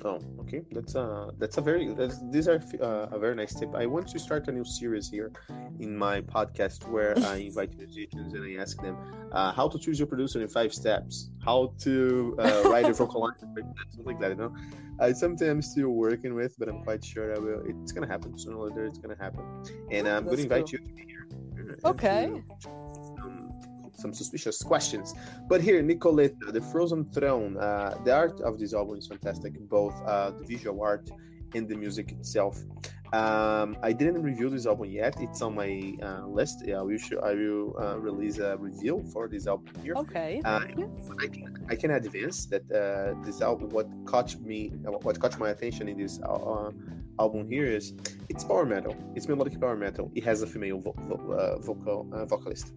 Oh, 0.05 0.21
okay. 0.41 0.63
That's 0.73 0.95
a 0.95 1.31
that's 1.39 1.57
a 1.57 1.61
very 1.61 1.93
that's, 1.95 2.21
these 2.31 2.49
are 2.49 2.63
uh, 2.81 3.09
a 3.11 3.19
very 3.19 3.35
nice 3.35 3.55
tip. 3.55 3.75
I 3.75 3.87
want 3.87 4.07
to 4.09 4.19
start 4.19 4.47
a 4.47 4.53
new 4.53 4.65
series 4.65 5.09
here 5.09 5.33
in 5.81 5.97
my 5.97 6.21
podcast 6.21 6.87
where 6.89 7.19
I 7.25 7.37
invite 7.49 7.77
musicians 7.77 8.35
and 8.35 8.45
I 8.45 8.63
ask 8.63 8.81
them 8.83 8.97
uh, 9.33 9.53
how 9.53 9.69
to 9.69 9.79
choose 9.79 9.99
your 9.99 10.07
producer 10.07 10.41
in 10.43 10.49
five 10.49 10.73
steps, 10.75 11.31
how 11.45 11.73
to 11.81 12.37
uh, 12.39 12.63
write 12.67 12.87
a 12.87 12.93
vocal 13.01 13.23
line, 13.23 13.39
something 13.39 13.65
like 14.05 14.21
that. 14.21 14.31
You 14.31 14.37
know, 14.37 14.55
I 15.01 15.13
sometimes 15.13 15.71
still 15.71 15.89
working 15.89 16.35
with, 16.35 16.57
but 16.59 16.69
I'm 16.69 16.83
quite 16.85 17.03
sure 17.05 17.35
I 17.35 17.39
will. 17.39 17.63
It's 17.65 17.93
gonna 17.93 18.07
happen 18.07 18.39
sooner 18.39 18.57
or 18.57 18.69
later. 18.69 18.85
It's 18.85 18.99
gonna 18.99 19.17
happen, 19.19 19.45
and 19.91 20.07
I'm 20.07 20.25
going 20.27 20.37
to 20.37 20.43
invite 20.43 20.67
cool. 20.67 20.73
you 20.73 20.79
to 20.79 20.93
be 20.93 21.07
here. 21.07 21.79
Okay. 21.85 22.43
to- 22.61 22.96
some 23.97 24.13
suspicious 24.13 24.63
questions. 24.63 25.15
But 25.49 25.61
here, 25.61 25.83
Nicoletta, 25.83 26.53
The 26.53 26.61
Frozen 26.61 27.07
Throne, 27.13 27.57
uh, 27.57 27.99
the 28.05 28.15
art 28.15 28.41
of 28.41 28.59
this 28.59 28.73
album 28.75 28.97
is 28.99 29.07
fantastic, 29.07 29.59
both 29.69 29.95
uh, 30.07 30.31
the 30.31 30.45
visual 30.45 30.83
art 30.83 31.11
and 31.55 31.69
the 31.69 31.77
music 31.77 32.13
itself. 32.13 32.63
Um, 33.13 33.77
I 33.83 33.93
didn't 33.93 34.21
review 34.23 34.51
this 34.51 34.67
album 34.67 34.91
yet. 34.91 35.15
It's 35.21 35.41
on 35.41 35.55
my 35.55 35.95
uh, 36.03 36.27
list. 36.27 36.65
Yeah, 36.67 36.83
we 36.83 36.99
should, 36.99 37.21
I 37.21 37.35
will 37.35 37.77
uh, 37.81 37.99
release 37.99 38.39
a 38.39 38.57
review 38.57 39.05
for 39.13 39.29
this 39.29 39.47
album 39.47 39.73
here. 39.83 39.95
Okay. 39.97 40.43
Uh, 40.45 40.61
I 41.21 41.27
can 41.29 41.67
I 41.71 41.77
can 41.77 41.91
advance 41.93 42.47
that 42.47 42.63
uh, 42.73 43.15
this 43.25 43.41
album. 43.41 43.69
What 43.71 43.87
caught 44.07 44.35
me, 44.41 44.73
uh, 44.87 44.91
what 45.07 45.21
caught 45.21 45.39
my 45.39 45.51
attention 45.51 45.89
in 45.89 45.97
this 45.99 46.21
uh, 46.21 46.73
album 47.21 47.49
here 47.49 47.65
is 47.65 47.95
it's 48.29 48.43
power 48.43 48.67
metal. 48.67 48.97
It's 49.15 49.29
melodic 49.29 49.61
power 49.61 49.77
metal. 49.77 50.11
It 50.17 50.25
has 50.25 50.43
a 50.43 50.47
female 50.47 50.81
vo- 50.81 50.97
vo- 51.09 51.33
uh, 51.33 51.59
vocal 51.61 52.09
uh, 52.13 52.25
vocalist. 52.27 52.73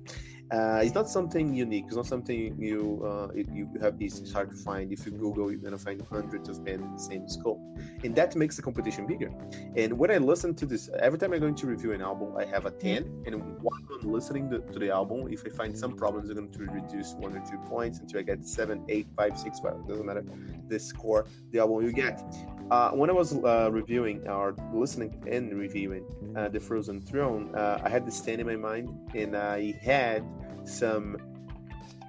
Uh, 0.52 0.82
it's 0.84 0.96
not 0.96 1.08
something 1.08 1.54
unique. 1.54 1.86
It's 1.88 1.96
not 1.96 2.08
something 2.08 2.56
you 2.60 3.04
uh, 3.06 3.28
you 3.36 3.70
have. 3.82 3.96
It's 4.00 4.32
hard 4.32 4.50
to 4.50 4.56
find. 4.56 4.92
If 4.92 5.06
you 5.06 5.12
Google, 5.12 5.52
you're 5.52 5.60
gonna 5.60 5.78
find 5.78 6.02
hundreds 6.10 6.50
of 6.50 6.66
bands 6.66 6.84
in 6.84 6.92
the 6.94 7.00
same 7.00 7.30
scope, 7.30 7.62
and 8.04 8.16
that 8.16 8.36
makes 8.36 8.56
the 8.56 8.64
competition 8.64 9.06
bigger. 9.06 9.32
And 9.76 9.98
when 9.98 10.10
I 10.10 10.18
listen 10.18 10.56
to 10.56 10.66
this, 10.66 10.90
every 11.00 11.20
time 11.20 11.34
I'm 11.34 11.40
going 11.40 11.56
to 11.56 11.68
review 11.68 11.92
an 11.92 12.02
album, 12.02 12.36
I 12.36 12.46
have 12.46 12.66
a 12.66 12.72
ten, 12.72 13.24
and 13.28 13.36
while 13.62 13.80
I'm 14.02 14.12
listening 14.12 14.50
to, 14.50 14.60
to 14.60 14.80
the 14.80 14.90
album, 14.90 15.28
if 15.32 15.46
I 15.46 15.50
find 15.50 15.78
some 15.78 15.96
problems, 15.96 16.30
I'm 16.32 16.36
going 16.36 16.52
to 16.52 16.64
reduce 16.66 17.14
one 17.14 17.38
or 17.38 17.44
two 17.46 17.60
points 17.70 18.00
until 18.00 18.20
I 18.20 18.24
get 18.24 18.44
seven, 18.44 18.84
eight, 18.90 19.08
five, 19.16 19.38
six. 19.38 19.60
It 19.60 19.88
doesn't 19.88 20.06
matter 20.06 20.26
the 20.68 20.80
score 20.80 21.28
the 21.52 21.60
album 21.60 21.86
you 21.86 21.92
get. 21.92 22.24
Uh, 22.72 22.92
when 22.92 23.10
I 23.10 23.14
was 23.14 23.34
uh, 23.34 23.70
reviewing 23.72 24.28
or 24.28 24.56
listening 24.74 25.24
and 25.28 25.58
reviewing 25.58 26.06
uh, 26.36 26.50
the 26.50 26.60
Frozen 26.60 27.02
Throne, 27.02 27.54
uh, 27.56 27.82
I 27.84 27.90
had 27.90 28.06
this 28.06 28.16
stand 28.18 28.42
in 28.42 28.48
my 28.48 28.56
mind, 28.56 28.90
and 29.16 29.36
I 29.36 29.74
had 29.82 30.24
some 30.68 31.18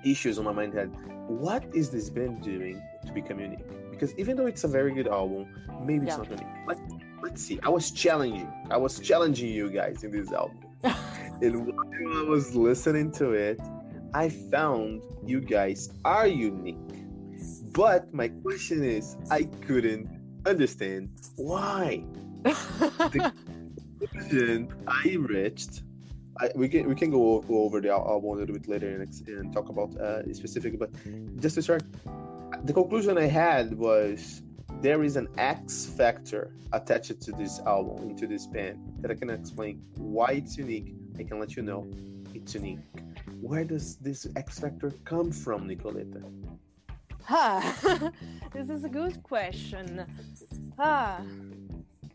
issues 0.04 0.38
on 0.38 0.44
my 0.44 0.52
mind. 0.52 0.74
Had 0.74 0.90
what 1.28 1.64
is 1.74 1.90
this 1.90 2.10
band 2.10 2.42
doing 2.42 2.82
to 3.06 3.12
become 3.12 3.40
unique? 3.40 3.90
Because 3.90 4.16
even 4.18 4.36
though 4.36 4.46
it's 4.46 4.64
a 4.64 4.68
very 4.68 4.92
good 4.92 5.08
album, 5.08 5.46
maybe 5.84 6.06
it's 6.06 6.16
not 6.16 6.30
unique. 6.30 6.46
Let, 6.66 6.78
let's 7.22 7.42
see. 7.42 7.60
I 7.62 7.68
was 7.68 7.90
challenging. 7.90 8.50
I 8.70 8.76
was 8.76 8.98
challenging 8.98 9.50
you 9.50 9.70
guys 9.70 10.04
in 10.04 10.10
this 10.10 10.32
album, 10.32 10.58
and 11.42 11.66
while 11.66 12.18
I 12.18 12.28
was 12.28 12.54
listening 12.54 13.12
to 13.12 13.32
it, 13.32 13.60
I 14.14 14.28
found 14.28 15.02
you 15.24 15.40
guys 15.40 15.90
are 16.04 16.26
unique. 16.26 16.76
But 17.72 18.12
my 18.12 18.28
question 18.28 18.82
is, 18.82 19.16
I 19.30 19.44
couldn't 19.66 20.08
understand 20.46 21.10
why. 21.36 22.04
the 22.42 23.32
conclusion 23.98 24.72
I 24.88 25.16
reached. 25.18 25.82
I, 26.40 26.50
we 26.54 26.68
can 26.68 26.88
we 26.88 26.94
can 26.94 27.10
go, 27.10 27.40
go 27.42 27.62
over 27.64 27.80
the 27.80 27.90
album 27.90 28.30
a 28.30 28.34
little 28.40 28.54
bit 28.54 28.66
later 28.68 28.88
and, 28.88 29.28
and 29.28 29.52
talk 29.52 29.68
about 29.68 29.94
uh, 29.96 30.32
specific. 30.32 30.78
But 30.78 30.90
just 31.38 31.54
to 31.56 31.62
start, 31.62 31.82
the 32.64 32.72
conclusion 32.72 33.18
I 33.18 33.26
had 33.26 33.74
was 33.74 34.42
there 34.80 35.04
is 35.04 35.16
an 35.16 35.28
X 35.36 35.84
factor 35.84 36.54
attached 36.72 37.20
to 37.20 37.32
this 37.32 37.60
album, 37.60 38.10
into 38.10 38.26
this 38.26 38.46
band 38.46 38.78
that 39.00 39.10
I 39.10 39.14
can 39.14 39.28
explain 39.30 39.82
why 39.96 40.32
it's 40.32 40.56
unique. 40.56 40.94
I 41.18 41.24
can 41.24 41.38
let 41.38 41.56
you 41.56 41.62
know 41.62 41.86
it's 42.34 42.54
unique. 42.54 42.78
Where 43.40 43.64
does 43.64 43.96
this 43.96 44.26
X 44.36 44.58
factor 44.58 44.92
come 45.04 45.32
from, 45.32 45.68
Nicoletta? 45.68 46.22
Ah, 47.28 48.10
this 48.52 48.70
is 48.70 48.84
a 48.84 48.88
good 48.88 49.22
question. 49.22 50.06
Ah, 50.78 51.20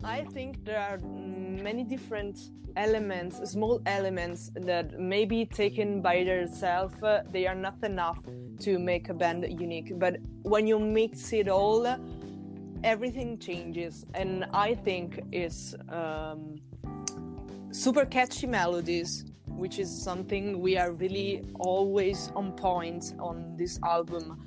I 0.04 0.24
think 0.32 0.64
there 0.64 0.80
are 0.80 0.98
many 0.98 1.82
different 1.84 2.38
elements, 2.76 3.38
small 3.50 3.80
elements 3.86 4.50
that 4.54 4.98
maybe 4.98 5.46
taken 5.46 6.02
by 6.02 6.24
themselves, 6.24 7.02
uh, 7.02 7.22
they 7.30 7.46
are 7.46 7.54
not 7.54 7.82
enough 7.82 8.18
to 8.60 8.78
make 8.78 9.08
a 9.08 9.14
band 9.14 9.46
unique. 9.60 9.98
But 9.98 10.16
when 10.42 10.66
you 10.66 10.78
mix 10.78 11.32
it 11.32 11.48
all, 11.48 11.86
everything 12.84 13.38
changes, 13.38 14.04
and 14.14 14.44
I 14.52 14.74
think 14.74 15.20
it's 15.32 15.74
um, 15.88 16.60
super 17.70 18.04
catchy 18.04 18.46
melodies, 18.46 19.24
which 19.46 19.78
is 19.78 19.90
something 20.02 20.60
we 20.60 20.76
are 20.76 20.92
really 20.92 21.42
always 21.58 22.30
on 22.36 22.52
point 22.52 23.14
on 23.18 23.56
this 23.56 23.80
album 23.82 24.42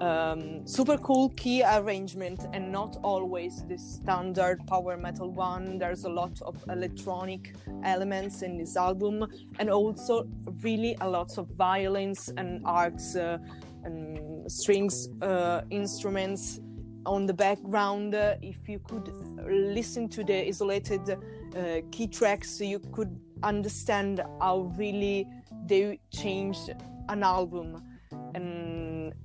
um, 0.00 0.66
super 0.66 0.98
cool 0.98 1.30
key 1.30 1.62
arrangement 1.62 2.46
and 2.52 2.70
not 2.70 2.96
always 3.02 3.62
the 3.64 3.78
standard 3.78 4.66
power 4.66 4.96
metal 4.96 5.30
one. 5.30 5.78
There's 5.78 6.04
a 6.04 6.08
lot 6.08 6.40
of 6.42 6.56
electronic 6.68 7.54
elements 7.84 8.42
in 8.42 8.58
this 8.58 8.76
album, 8.76 9.26
and 9.58 9.70
also 9.70 10.28
really 10.62 10.96
a 11.00 11.08
lot 11.08 11.38
of 11.38 11.48
violins 11.56 12.30
and 12.36 12.62
arcs 12.64 13.16
uh, 13.16 13.38
and 13.84 14.50
strings 14.50 15.08
uh, 15.22 15.62
instruments 15.70 16.60
on 17.06 17.26
the 17.26 17.34
background. 17.34 18.14
Uh, 18.14 18.34
if 18.42 18.68
you 18.68 18.78
could 18.80 19.10
listen 19.46 20.08
to 20.08 20.24
the 20.24 20.46
isolated 20.46 21.10
uh, 21.10 21.80
key 21.90 22.06
tracks, 22.06 22.60
you 22.60 22.80
could 22.92 23.18
understand 23.42 24.20
how 24.40 24.72
really 24.76 25.26
they 25.66 25.98
changed 26.10 26.70
an 27.08 27.22
album 27.22 27.82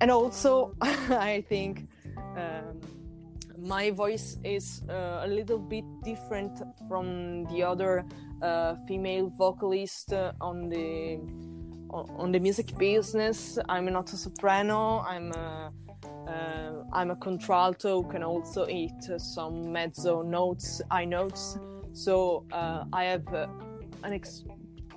and 0.02 0.10
also 0.10 0.74
I 0.82 1.44
think 1.48 1.88
um, 2.36 2.80
my 3.56 3.92
voice 3.92 4.36
is 4.42 4.82
uh, 4.90 5.20
a 5.22 5.28
little 5.28 5.60
bit 5.60 5.84
different 6.02 6.60
from 6.88 7.44
the 7.44 7.62
other 7.62 8.04
uh, 8.42 8.74
female 8.88 9.30
vocalist 9.38 10.12
uh, 10.12 10.32
on 10.40 10.68
the 10.68 11.20
on 11.92 12.32
the 12.32 12.40
music 12.40 12.76
business. 12.78 13.58
I'm 13.68 13.84
not 13.92 14.12
a 14.12 14.16
soprano. 14.16 15.04
I'm 15.06 15.30
a, 15.32 15.72
uh, 16.26 16.84
I'm 16.92 17.10
a 17.10 17.16
contralto 17.16 18.02
can 18.02 18.24
also 18.24 18.64
hit 18.64 19.20
some 19.20 19.70
mezzo 19.70 20.22
notes, 20.22 20.80
high 20.90 21.04
notes. 21.04 21.58
So 21.92 22.46
uh, 22.50 22.84
I 22.92 23.04
have 23.04 23.28
uh, 23.32 23.46
an 24.02 24.14
ex- 24.14 24.44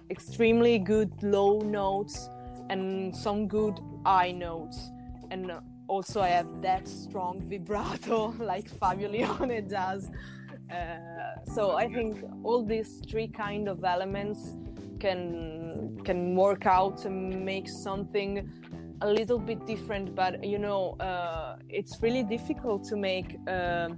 extremely 0.10 0.80
good 0.80 1.12
low 1.22 1.60
notes 1.60 2.30
and 2.70 3.16
some 3.16 3.48
good 3.48 3.80
high 4.06 4.32
notes 4.32 4.92
and 5.36 5.52
also 5.88 6.22
I 6.22 6.30
have 6.30 6.62
that 6.62 6.88
strong 6.88 7.42
vibrato 7.50 8.34
like 8.52 8.68
Fabio 8.80 9.10
Lione 9.10 9.68
does. 9.80 10.10
Uh, 10.72 11.44
so 11.54 11.62
I 11.76 11.88
think 11.96 12.24
all 12.44 12.64
these 12.64 13.02
three 13.10 13.28
kind 13.28 13.68
of 13.68 13.84
elements 13.84 14.40
can 15.00 16.00
can 16.08 16.36
work 16.36 16.66
out 16.66 17.06
and 17.06 17.46
make 17.54 17.68
something 17.68 18.32
a 19.02 19.10
little 19.20 19.40
bit 19.50 19.60
different. 19.68 20.16
But 20.16 20.44
you 20.44 20.60
know, 20.68 20.82
uh, 21.10 21.58
it's 21.70 22.02
really 22.02 22.24
difficult 22.24 22.82
to 22.92 22.96
make 22.96 23.30
uh, 23.48 23.90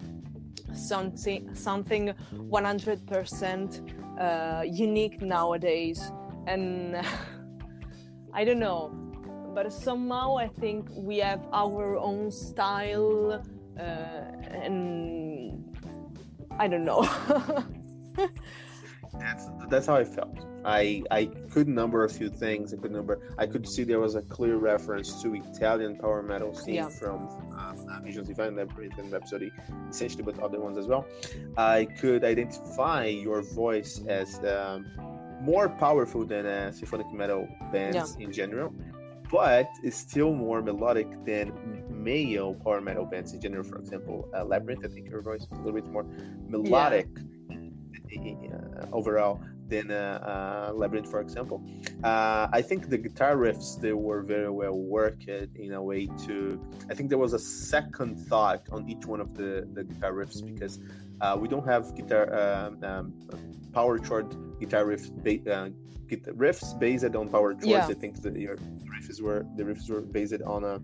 something 0.74 1.54
something 1.54 2.14
100% 2.34 4.20
uh, 4.20 4.64
unique 4.66 5.22
nowadays, 5.22 6.00
and 6.48 6.98
I 8.40 8.44
don't 8.44 8.60
know 8.60 9.07
but 9.58 9.74
somehow 9.74 10.38
I 10.38 10.48
think 10.48 10.88
we 10.94 11.18
have 11.18 11.44
our 11.52 11.98
own 11.98 12.30
style, 12.32 13.44
uh, 13.80 13.82
and 13.82 15.76
I 16.60 16.68
don't 16.68 16.86
know. 16.86 17.02
that's 19.20 19.50
that's 19.68 19.88
how 19.88 19.96
I 19.96 20.04
felt. 20.04 20.38
I 20.64 21.02
I 21.10 21.26
could 21.50 21.68
number 21.68 22.04
a 22.04 22.10
few 22.20 22.30
things. 22.30 22.72
I 22.72 22.78
could 22.78 22.92
number. 22.92 23.34
I 23.40 23.48
could 23.48 23.68
see 23.68 23.84
there 23.84 24.00
was 24.00 24.14
a 24.14 24.22
clear 24.22 24.58
reference 24.58 25.24
to 25.24 25.34
Italian 25.34 25.98
power 25.98 26.22
metal 26.22 26.54
scene 26.54 26.76
yeah. 26.76 26.90
from 26.90 27.28
uh, 27.58 28.00
Visions 28.04 28.28
Divine, 28.28 28.56
Labyrinth, 28.58 29.00
and 29.00 29.12
Rhapsody, 29.12 29.52
essentially, 29.90 30.22
but 30.22 30.38
other 30.38 30.60
ones 30.60 30.78
as 30.78 30.86
well. 30.86 31.04
I 31.58 31.86
could 32.00 32.24
identify 32.24 33.06
your 33.08 33.42
voice 33.42 34.04
as 34.08 34.38
um, 34.44 34.86
more 35.42 35.68
powerful 35.68 36.26
than 36.26 36.46
uh, 36.46 36.72
symphonic 36.72 37.12
metal 37.12 37.48
bands 37.72 38.16
yeah. 38.20 38.26
in 38.26 38.32
general 38.32 38.72
but 39.32 39.70
it's 39.84 39.98
still 39.98 40.34
more 40.34 40.62
melodic 40.62 41.08
than 41.26 41.52
male 41.90 42.54
power 42.56 42.82
metal 42.82 43.06
bands 43.06 43.34
in 43.34 43.42
general. 43.42 43.64
For 43.64 43.78
example, 43.78 44.30
uh, 44.36 44.46
Labyrinth, 44.46 44.86
I 44.86 44.88
think 44.88 45.10
her 45.12 45.22
voice 45.22 45.42
is 45.42 45.48
a 45.52 45.56
little 45.56 45.74
bit 45.74 45.88
more 45.88 46.06
melodic 46.48 47.08
yeah. 48.10 48.34
uh, 48.80 48.86
overall 48.92 49.42
than 49.68 49.92
uh, 49.92 50.70
uh, 50.70 50.74
Labyrinth, 50.74 51.10
for 51.10 51.20
example. 51.20 51.62
Uh, 52.04 52.48
I 52.52 52.62
think 52.62 52.90
the 52.90 52.98
guitar 52.98 53.36
riffs 53.36 53.80
they 53.80 53.94
were 53.94 54.22
very 54.22 54.50
well 54.50 54.78
worked 54.78 55.28
in 55.28 55.74
a 55.74 55.82
way 55.82 56.08
to. 56.26 56.60
I 56.90 56.94
think 56.94 57.10
there 57.10 57.18
was 57.18 57.34
a 57.34 57.40
second 57.40 58.18
thought 58.18 58.62
on 58.72 58.90
each 58.90 59.06
one 59.06 59.20
of 59.20 59.36
the, 59.36 59.68
the 59.74 59.84
guitar 59.84 60.14
riffs 60.14 60.46
because 60.46 60.80
uh, 61.22 61.38
we 61.40 61.48
don't 61.48 61.68
have 61.68 61.96
guitar 61.96 62.34
um, 62.34 62.84
um, 62.84 63.14
power 63.74 64.00
chord 64.00 64.34
guitar 64.60 64.86
riff 64.86 65.10
ba- 65.24 65.52
uh, 65.52 65.70
riffs 66.10 66.78
based 66.80 67.16
on 67.16 67.30
power 67.30 67.54
chords. 67.54 67.66
Yeah. 67.66 67.88
I 67.88 67.94
think 67.94 68.22
the, 68.22 68.32
your 68.40 68.58
riffs 68.58 69.22
were 69.22 69.46
the 69.56 69.64
riffs 69.64 69.90
were 69.90 70.02
based 70.02 70.42
on 70.42 70.64
a 70.64 70.76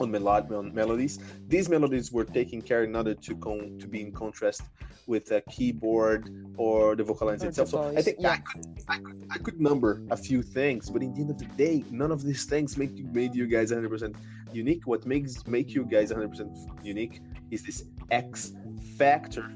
on, 0.00 0.10
melod- 0.12 0.50
on 0.52 0.74
melodies. 0.74 1.18
These 1.48 1.68
melodies 1.68 2.12
were 2.12 2.24
taken 2.24 2.62
care 2.62 2.84
in 2.84 2.94
order 2.94 3.14
to 3.14 3.34
con- 3.36 3.78
to 3.78 3.86
be 3.86 4.00
in 4.00 4.12
contrast 4.12 4.62
with 5.06 5.30
a 5.32 5.40
keyboard 5.42 6.30
or 6.56 6.94
the 6.94 7.02
vocal 7.02 7.26
lines 7.28 7.42
itself. 7.42 7.70
So 7.70 7.82
I 7.96 8.02
think 8.02 8.18
yeah. 8.20 8.32
I, 8.32 8.36
could, 8.36 8.66
I, 8.88 8.98
could, 8.98 9.26
I 9.30 9.38
could 9.38 9.60
number 9.60 10.02
a 10.10 10.16
few 10.16 10.42
things, 10.42 10.90
but 10.90 11.02
in 11.02 11.14
the 11.14 11.20
end 11.22 11.30
of 11.30 11.38
the 11.38 11.46
day, 11.56 11.82
none 11.90 12.12
of 12.12 12.22
these 12.22 12.44
things 12.44 12.76
make 12.76 12.96
you 12.96 13.08
made 13.12 13.34
you 13.34 13.46
guys 13.46 13.72
100% 13.72 14.14
unique. 14.52 14.86
What 14.86 15.06
makes 15.06 15.46
make 15.46 15.74
you 15.74 15.84
guys 15.84 16.12
100% 16.12 16.84
unique 16.84 17.20
is 17.50 17.62
this 17.62 17.84
X 18.10 18.52
factor 18.96 19.50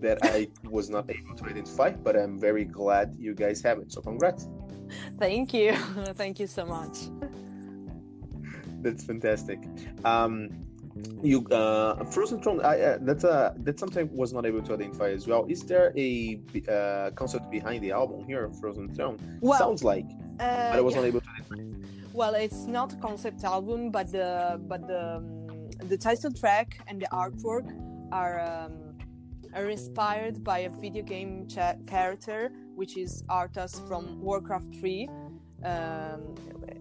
that 0.00 0.18
I 0.22 0.48
was 0.64 0.90
not 0.90 1.10
able 1.10 1.34
to 1.36 1.44
identify, 1.44 1.90
but 1.90 2.16
I'm 2.16 2.38
very 2.38 2.64
glad 2.64 3.14
you 3.18 3.34
guys 3.34 3.62
have 3.62 3.78
it. 3.78 3.92
So 3.92 4.00
congrats. 4.00 4.48
Thank 5.18 5.52
you. 5.54 5.74
Thank 6.14 6.40
you 6.40 6.46
so 6.46 6.64
much. 6.64 6.96
That's 8.80 9.04
fantastic. 9.04 9.60
Um, 10.04 10.50
you 11.22 11.46
uh, 11.48 12.04
Frozen 12.04 12.42
Throne. 12.42 12.60
I, 12.64 12.80
uh, 12.80 12.98
that's 13.00 13.24
a 13.24 13.54
that's 13.58 13.80
something 13.80 14.08
I 14.08 14.10
was 14.12 14.32
not 14.32 14.46
able 14.46 14.62
to 14.62 14.74
identify 14.74 15.10
as 15.10 15.26
well. 15.26 15.46
Is 15.48 15.62
there 15.62 15.92
a 15.96 16.40
uh, 16.68 17.10
concept 17.14 17.50
behind 17.50 17.82
the 17.82 17.92
album 17.92 18.24
here, 18.24 18.50
Frozen 18.60 18.94
Throne? 18.94 19.18
Well, 19.40 19.58
Sounds 19.58 19.84
like, 19.84 20.06
uh, 20.40 20.70
but 20.70 20.78
I 20.78 20.80
was 20.80 20.94
yeah. 20.94 21.00
not 21.00 21.06
able 21.06 21.20
to. 21.20 21.28
Identify. 21.28 21.88
Well, 22.12 22.34
it's 22.34 22.66
not 22.66 22.92
a 22.92 22.96
concept 22.96 23.44
album, 23.44 23.90
but 23.90 24.10
the 24.10 24.60
but 24.66 24.86
the 24.86 25.16
um, 25.16 25.70
the 25.88 25.96
title 25.96 26.32
track 26.32 26.80
and 26.86 27.00
the 27.00 27.08
artwork 27.12 27.66
are. 28.12 28.40
Um, 28.40 28.87
are 29.54 29.68
inspired 29.68 30.42
by 30.44 30.60
a 30.60 30.70
video 30.70 31.02
game 31.02 31.46
cha- 31.48 31.76
character, 31.86 32.50
which 32.74 32.96
is 32.96 33.22
Arthas 33.28 33.86
from 33.88 34.20
Warcraft 34.20 34.74
3. 34.80 35.08
Um, 35.64 36.34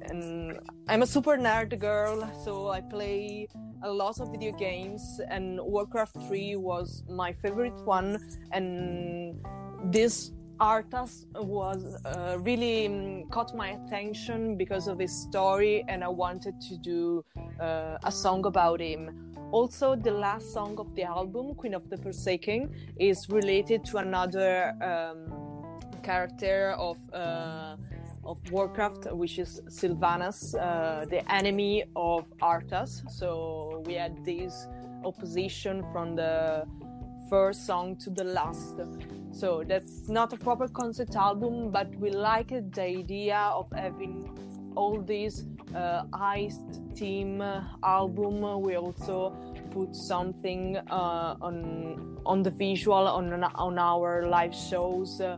and 0.10 0.60
I'm 0.88 1.01
a 1.01 1.08
super 1.08 1.38
nerd 1.38 1.77
girl, 1.80 2.30
so 2.43 2.69
I 2.69 2.82
play 2.82 3.47
a 3.84 3.91
lot 3.91 4.19
of 4.19 4.32
video 4.32 4.51
games, 4.51 5.19
and 5.30 5.60
Warcraft 5.62 6.17
3 6.27 6.56
was 6.56 7.03
my 7.10 7.34
favorite 7.34 7.80
one. 7.86 8.17
And 8.51 9.43
this 9.86 10.32
Arthas 10.59 11.25
was 11.35 11.83
uh, 12.05 12.37
really 12.39 12.87
um, 12.87 13.29
caught 13.29 13.55
my 13.55 13.69
attention 13.69 14.57
because 14.57 14.87
of 14.87 14.97
his 14.99 15.11
story, 15.11 15.83
and 15.87 16.03
I 16.03 16.07
wanted 16.07 16.59
to 16.61 16.77
do 16.77 17.23
uh, 17.59 17.97
a 18.03 18.11
song 18.11 18.45
about 18.45 18.79
him. 18.79 19.35
Also, 19.51 19.95
the 19.95 20.11
last 20.11 20.51
song 20.53 20.77
of 20.79 20.93
the 20.95 21.03
album, 21.03 21.53
Queen 21.55 21.73
of 21.73 21.89
the 21.89 21.97
Forsaken, 21.97 22.73
is 22.99 23.29
related 23.29 23.85
to 23.85 23.97
another 23.97 24.73
um, 24.81 25.79
character 26.01 26.75
of 26.77 26.97
uh, 27.13 27.75
of 28.25 28.37
Warcraft, 28.51 29.13
which 29.13 29.39
is 29.39 29.61
Sylvanas, 29.69 30.53
uh, 30.53 31.05
the 31.05 31.21
enemy 31.31 31.85
of 31.95 32.25
Arthas. 32.41 33.09
So 33.09 33.83
we 33.85 33.93
had 33.93 34.25
this 34.25 34.67
opposition 35.05 35.85
from 35.93 36.15
the 36.15 36.65
first 37.29 37.65
song 37.65 37.95
to 37.97 38.09
the 38.09 38.23
last. 38.23 38.75
So 39.31 39.63
that's 39.67 40.07
not 40.07 40.33
a 40.33 40.37
proper 40.37 40.67
concept 40.67 41.15
album, 41.15 41.71
but 41.71 41.93
we 41.95 42.09
liked 42.09 42.73
the 42.73 42.81
idea 42.81 43.37
of 43.37 43.71
having 43.71 44.29
all 44.75 45.01
these 45.01 45.45
uh, 45.75 46.03
Heist 46.13 46.95
team 46.95 47.41
uh, 47.41 47.63
album. 47.83 48.61
We 48.61 48.75
also 48.75 49.35
put 49.71 49.95
something 49.95 50.77
uh, 50.77 51.35
on 51.41 52.19
on 52.25 52.43
the 52.43 52.51
visual 52.51 53.07
on 53.07 53.43
on 53.43 53.79
our 53.79 54.27
live 54.27 54.55
shows. 54.55 55.21
Uh, 55.21 55.37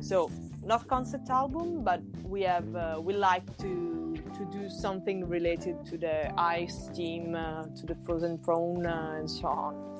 so 0.00 0.30
not 0.64 0.86
concept 0.88 1.30
album, 1.30 1.82
but 1.84 2.00
we 2.22 2.42
have 2.42 2.74
uh, 2.76 3.00
we 3.00 3.14
like 3.14 3.46
to 3.58 4.14
to 4.34 4.44
do 4.50 4.68
something 4.68 5.28
related 5.28 5.84
to 5.84 5.98
the 5.98 6.32
ice 6.38 6.88
team, 6.94 7.34
uh, 7.34 7.64
to 7.78 7.86
the 7.86 7.96
frozen 8.04 8.38
throne, 8.38 8.86
and 8.86 9.30
so 9.30 9.48
on. 9.48 9.91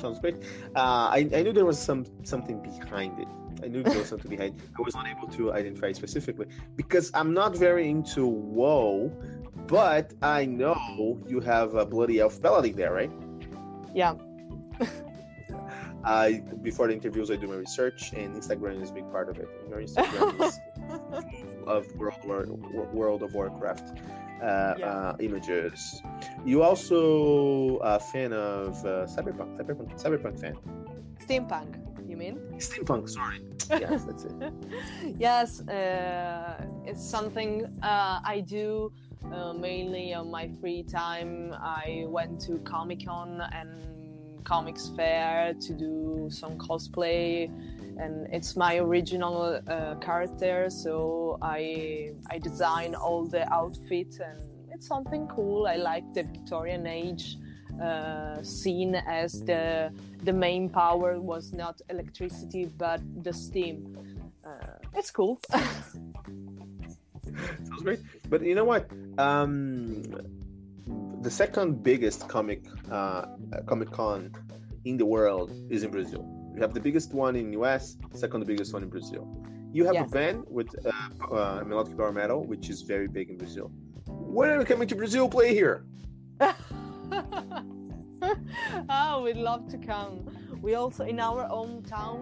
Sounds 0.00 0.18
great. 0.20 0.36
Uh, 0.76 1.10
I, 1.10 1.28
I 1.34 1.42
knew 1.42 1.52
there 1.52 1.66
was 1.66 1.78
some 1.78 2.04
something 2.24 2.62
behind 2.62 3.18
it 3.18 3.28
I 3.62 3.68
knew 3.68 3.82
there 3.82 3.98
was 3.98 4.08
something 4.08 4.30
behind. 4.30 4.58
It. 4.58 4.68
I 4.78 4.82
was 4.82 4.94
not 4.94 5.06
able 5.06 5.28
to 5.28 5.52
identify 5.52 5.92
specifically 5.92 6.46
because 6.76 7.10
I'm 7.14 7.34
not 7.34 7.56
very 7.56 7.88
into 7.88 8.26
WoW, 8.26 9.10
but 9.66 10.14
I 10.22 10.44
know 10.44 11.20
you 11.26 11.40
have 11.40 11.74
a 11.74 11.84
bloody 11.84 12.20
elf 12.20 12.40
ballad 12.40 12.76
there, 12.76 12.92
right? 12.92 13.10
Yeah. 13.94 14.14
I 16.04 16.42
before 16.62 16.86
the 16.86 16.94
interviews, 16.94 17.30
I 17.30 17.36
do 17.36 17.48
my 17.48 17.56
research, 17.56 18.12
and 18.12 18.36
Instagram 18.36 18.80
is 18.80 18.90
a 18.90 18.94
big 18.94 19.10
part 19.10 19.28
of 19.28 19.38
it. 19.38 19.48
Your 19.68 19.80
Instagram 19.80 20.40
is 20.40 20.60
of 21.66 21.92
World 21.96 22.24
War, 22.24 22.44
World 22.92 23.22
of 23.22 23.34
Warcraft. 23.34 23.98
Uh, 24.42 24.74
Yeah. 24.78 24.86
uh, 24.86 25.16
images. 25.20 26.02
You 26.44 26.62
also 26.62 27.78
a 27.78 27.98
fan 27.98 28.32
of 28.32 28.76
uh, 28.84 29.06
cyberpunk, 29.06 29.58
cyberpunk, 29.58 30.00
cyberpunk 30.02 30.40
fan. 30.40 30.56
Steampunk, 31.20 31.74
you 32.08 32.16
mean? 32.16 32.38
Steampunk, 32.58 33.08
sorry. 33.08 33.40
Yes, 33.70 34.04
that's 34.04 34.24
it. 34.24 34.32
yes, 35.18 35.60
uh, 35.68 36.64
it's 36.86 37.04
something 37.04 37.66
uh, 37.82 38.20
I 38.24 38.40
do 38.46 38.90
uh, 39.30 39.52
mainly 39.52 40.14
on 40.14 40.30
my 40.30 40.48
free 40.60 40.82
time. 40.84 41.52
I 41.60 42.04
went 42.08 42.40
to 42.46 42.58
Comic 42.60 43.04
Con 43.06 43.42
and 43.52 44.42
Comics 44.44 44.88
Fair 44.96 45.52
to 45.60 45.72
do 45.74 46.28
some 46.30 46.56
cosplay, 46.56 47.50
and 47.98 48.26
it's 48.32 48.56
my 48.56 48.76
original 48.76 49.60
uh, 49.66 49.94
character. 49.96 50.70
So 50.70 51.38
I 51.42 52.12
I 52.30 52.38
design 52.38 52.94
all 52.94 53.26
the 53.26 53.50
outfits, 53.52 54.18
and 54.18 54.38
it's 54.72 54.86
something 54.86 55.26
cool. 55.28 55.66
I 55.66 55.76
like 55.76 56.04
the 56.14 56.22
Victorian 56.22 56.86
age. 56.86 57.36
Uh, 57.80 58.42
scene 58.42 58.96
as 58.96 59.44
the 59.44 59.92
the 60.24 60.32
main 60.32 60.68
power 60.68 61.20
was 61.20 61.52
not 61.52 61.80
electricity 61.90 62.64
but 62.64 63.00
the 63.22 63.32
steam. 63.32 63.96
Uh, 64.44 64.78
it's 64.96 65.12
cool. 65.12 65.38
Sounds 67.22 67.82
great. 67.82 68.00
But 68.28 68.42
you 68.42 68.56
know 68.56 68.64
what? 68.64 68.90
Um, 69.18 70.02
the 71.20 71.30
second 71.30 71.82
biggest 71.82 72.28
comic 72.28 72.64
uh, 72.90 73.26
Comic 73.66 73.90
Con 73.92 74.32
in 74.84 74.96
the 74.96 75.06
world 75.06 75.52
is 75.70 75.82
in 75.82 75.90
Brazil. 75.90 76.37
You 76.54 76.60
have 76.62 76.74
the 76.74 76.80
biggest 76.80 77.12
one 77.14 77.36
in 77.36 77.52
US, 77.52 77.96
second 78.14 78.46
biggest 78.46 78.72
one 78.72 78.82
in 78.82 78.88
Brazil. 78.88 79.26
You 79.72 79.84
have 79.84 79.94
a 79.96 79.98
Yes. 80.00 80.10
band 80.10 80.44
with 80.48 80.68
uh, 80.86 80.90
uh, 81.34 81.62
melodic 81.66 81.96
power 81.96 82.12
metal, 82.12 82.44
which 82.44 82.70
is 82.70 82.82
very 82.82 83.06
big 83.06 83.28
in 83.30 83.36
Brazil. 83.36 83.70
When 84.06 84.50
are 84.50 84.58
you 84.60 84.64
coming 84.64 84.88
to 84.88 84.96
Brazil? 84.96 85.28
Play 85.28 85.54
here. 85.54 85.84
oh, 88.90 89.22
we'd 89.24 89.36
love 89.36 89.68
to 89.68 89.78
come. 89.78 90.24
We 90.62 90.74
also, 90.74 91.04
in 91.04 91.20
our 91.20 91.46
hometown, 91.48 92.20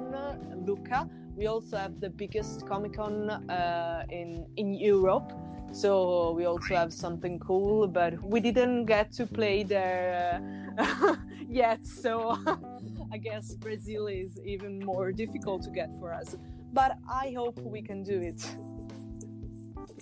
Lucca, 0.67 1.09
we 1.37 1.47
also 1.47 1.77
have 1.77 2.01
the 2.01 2.11
biggest 2.11 2.67
Comic 2.67 2.95
Con 2.95 3.31
uh, 3.31 4.05
in 4.11 4.47
in 4.57 4.75
Europe. 4.75 5.33
So 5.73 6.33
we 6.33 6.47
also 6.47 6.75
have 6.75 6.93
something 6.93 7.39
cool, 7.39 7.87
but 7.89 8.13
we 8.23 8.41
didn't 8.41 8.87
get 8.87 9.13
to 9.13 9.27
play 9.27 9.63
there 9.63 10.41
uh, 10.79 11.17
yet. 11.49 11.87
So 11.87 12.37
I 13.17 13.19
guess 13.19 13.55
Brazil 13.55 14.09
is 14.09 14.39
even 14.45 14.79
more 14.79 15.11
difficult 15.11 15.63
to 15.63 15.71
get 15.71 15.89
for 15.99 16.13
us. 16.13 16.37
But 16.75 16.99
I 17.09 17.33
hope 17.35 17.59
we 17.61 17.81
can 17.81 18.03
do 18.03 18.21
it. 18.21 18.45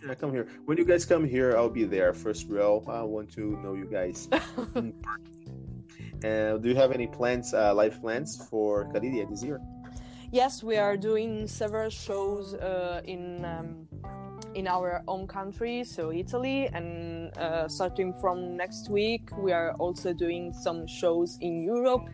Yeah, 0.05 0.15
come 0.15 0.33
here. 0.33 0.49
When 0.65 0.79
you 0.79 0.85
guys 0.85 1.05
come 1.05 1.25
here, 1.25 1.57
I'll 1.57 1.69
be 1.69 1.85
there 1.85 2.13
first 2.13 2.49
row. 2.49 2.85
I 2.89 3.03
want 3.03 3.31
to 3.35 3.57
know 3.63 3.75
you 3.75 3.87
guys. 3.87 4.29
Uh, 6.25 6.57
do 6.57 6.71
you 6.71 6.75
have 6.75 6.91
any 6.91 7.07
plans, 7.07 7.53
uh, 7.53 7.75
live 7.75 8.01
plans 8.01 8.49
for 8.49 8.87
Kalidia 8.87 9.29
this 9.29 9.45
year? 9.45 9.61
Yes, 10.33 10.63
we 10.63 10.79
are 10.79 10.97
doing 10.97 11.47
several 11.47 11.91
shows 11.91 12.55
uh, 12.55 13.03
in 13.05 13.45
um, 13.45 13.87
in 14.55 14.67
our 14.67 15.03
own 15.07 15.27
country, 15.27 15.85
so 15.85 16.11
Italy, 16.11 16.71
and 16.73 17.37
uh, 17.37 17.69
starting 17.69 18.15
from 18.23 18.57
next 18.57 18.89
week, 18.89 19.29
we 19.37 19.53
are 19.53 19.73
also 19.75 20.15
doing 20.15 20.51
some 20.51 20.87
shows 20.87 21.37
in 21.43 21.63
Europe, 21.63 22.09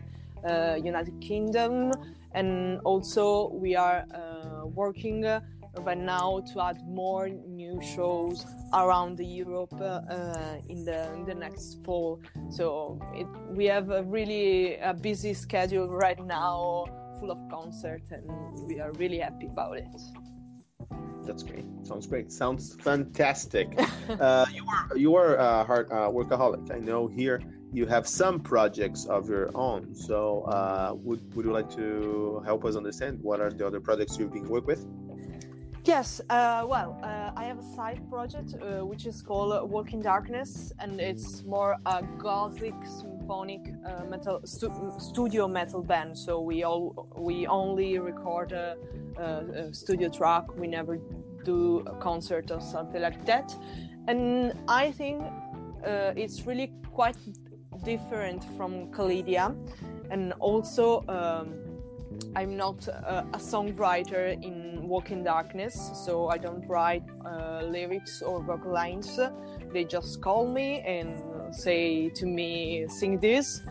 United 0.83 1.19
Kingdom, 1.21 1.91
and 2.33 2.79
also 2.83 3.51
we 3.53 3.75
are 3.75 4.05
uh, 4.13 4.65
working 4.65 5.25
uh, 5.25 5.41
right 5.79 5.97
now 5.97 6.41
to 6.53 6.61
add 6.61 6.77
more 6.87 7.29
new 7.29 7.81
shows 7.81 8.45
around 8.73 9.19
Europe 9.19 9.73
uh, 9.79 10.01
uh, 10.09 10.57
in 10.69 10.83
the 10.83 11.13
in 11.13 11.25
the 11.25 11.35
next 11.35 11.83
fall. 11.85 12.21
So 12.49 12.99
it, 13.13 13.27
we 13.49 13.65
have 13.65 13.89
a 13.89 14.03
really 14.03 14.77
a 14.77 14.93
busy 14.93 15.33
schedule 15.33 15.87
right 15.87 16.19
now 16.25 16.85
full 17.19 17.31
of 17.31 17.39
concert 17.49 18.01
and 18.11 18.23
we 18.67 18.79
are 18.79 18.91
really 18.93 19.19
happy 19.19 19.47
about 19.47 19.77
it. 19.77 19.87
That's 21.23 21.43
great. 21.43 21.65
Sounds 21.83 22.07
great. 22.07 22.31
Sounds 22.31 22.75
fantastic. 22.75 23.67
uh, 24.19 24.45
you 24.53 24.65
are 24.67 24.97
you 24.97 25.15
are 25.15 25.35
a 25.35 25.63
hard 25.63 25.91
uh, 25.91 26.09
workaholic. 26.09 26.71
I 26.73 26.79
know 26.79 27.07
here 27.07 27.41
you 27.73 27.85
have 27.85 28.07
some 28.07 28.39
projects 28.39 29.05
of 29.05 29.29
your 29.29 29.49
own. 29.55 29.95
So 29.95 30.41
uh, 30.43 30.93
would 30.95 31.21
would 31.35 31.45
you 31.45 31.51
like 31.51 31.69
to 31.75 32.41
help 32.45 32.65
us 32.65 32.75
understand 32.75 33.19
what 33.21 33.39
are 33.39 33.49
the 33.49 33.65
other 33.65 33.79
projects 33.79 34.17
you've 34.17 34.33
been 34.33 34.47
work 34.47 34.67
with? 34.67 34.85
Yes, 35.83 36.21
uh, 36.29 36.63
well, 36.69 36.99
uh, 37.01 37.31
I 37.35 37.45
have 37.45 37.57
a 37.57 37.75
side 37.75 38.07
project 38.07 38.53
uh, 38.53 38.85
which 38.85 39.07
is 39.07 39.23
called 39.23 39.51
uh, 39.51 39.65
Walk 39.65 39.93
in 39.93 40.01
Darkness, 40.01 40.71
and 40.77 41.01
it's 41.01 41.43
more 41.43 41.75
a 41.87 42.03
gothic 42.19 42.75
symphonic 42.85 43.61
uh, 43.83 44.03
metal 44.05 44.41
stu- 44.45 44.93
studio 44.99 45.47
metal 45.47 45.81
band. 45.81 46.15
So 46.15 46.39
we 46.39 46.63
all 46.63 47.09
we 47.17 47.47
only 47.47 47.97
record 47.97 48.51
a, 48.51 48.77
a, 49.17 49.23
a 49.23 49.73
studio 49.73 50.09
track. 50.09 50.55
We 50.55 50.67
never 50.67 50.99
do 51.43 51.79
a 51.87 51.95
concert 51.95 52.51
or 52.51 52.61
something 52.61 53.01
like 53.01 53.25
that. 53.25 53.55
And 54.07 54.53
I 54.67 54.91
think 54.91 55.23
uh, 55.83 56.13
it's 56.15 56.45
really 56.45 56.71
quite 56.93 57.17
different 57.83 58.43
from 58.57 58.87
Kalidia, 58.91 59.55
and 60.09 60.33
also. 60.39 61.03
Um, 61.07 61.71
I'm 62.35 62.55
not 62.55 62.87
uh, 62.87 63.23
a 63.33 63.37
songwriter 63.37 64.41
in 64.43 64.87
Walk 64.87 65.11
in 65.11 65.23
Darkness, 65.23 65.91
so 66.05 66.27
I 66.29 66.37
don't 66.37 66.65
write 66.67 67.03
uh, 67.25 67.61
lyrics 67.63 68.21
or 68.21 68.41
vocal 68.43 68.71
lines. 68.71 69.19
They 69.73 69.83
just 69.85 70.21
call 70.21 70.47
me 70.47 70.81
and 70.81 71.53
say 71.53 72.09
to 72.09 72.25
me, 72.25 72.85
sing 72.87 73.19
this. 73.19 73.61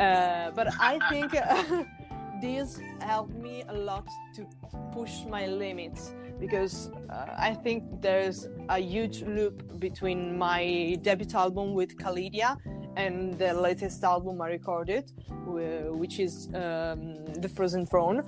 Uh, 0.00 0.50
but 0.54 0.68
I 0.80 0.98
think 1.10 1.32
this 2.42 2.80
helped 3.00 3.34
me 3.34 3.64
a 3.68 3.74
lot 3.74 4.06
to 4.34 4.46
push 4.92 5.24
my 5.28 5.46
limits 5.46 6.12
because 6.40 6.90
uh, 7.08 7.26
I 7.38 7.54
think 7.54 8.02
there's 8.02 8.48
a 8.68 8.78
huge 8.78 9.22
loop 9.22 9.78
between 9.78 10.36
my 10.36 10.98
debut 11.02 11.28
album 11.34 11.72
with 11.72 11.96
Kalidia 11.96 12.56
and 12.96 13.38
the 13.38 13.54
latest 13.54 14.02
album 14.04 14.40
I 14.40 14.48
recorded, 14.48 15.12
which 15.46 16.18
is 16.18 16.48
um, 16.54 17.24
The 17.40 17.48
Frozen 17.48 17.86
Throne. 17.86 18.22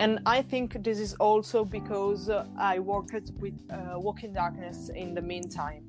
And 0.00 0.20
I 0.26 0.42
think 0.42 0.84
this 0.84 1.00
is 1.00 1.14
also 1.14 1.64
because 1.64 2.30
uh, 2.30 2.46
I 2.56 2.78
worked 2.78 3.32
with 3.40 3.54
uh, 3.70 3.98
Walk 3.98 4.22
in 4.22 4.32
Darkness 4.32 4.90
in 4.90 5.14
the 5.14 5.22
meantime. 5.22 5.84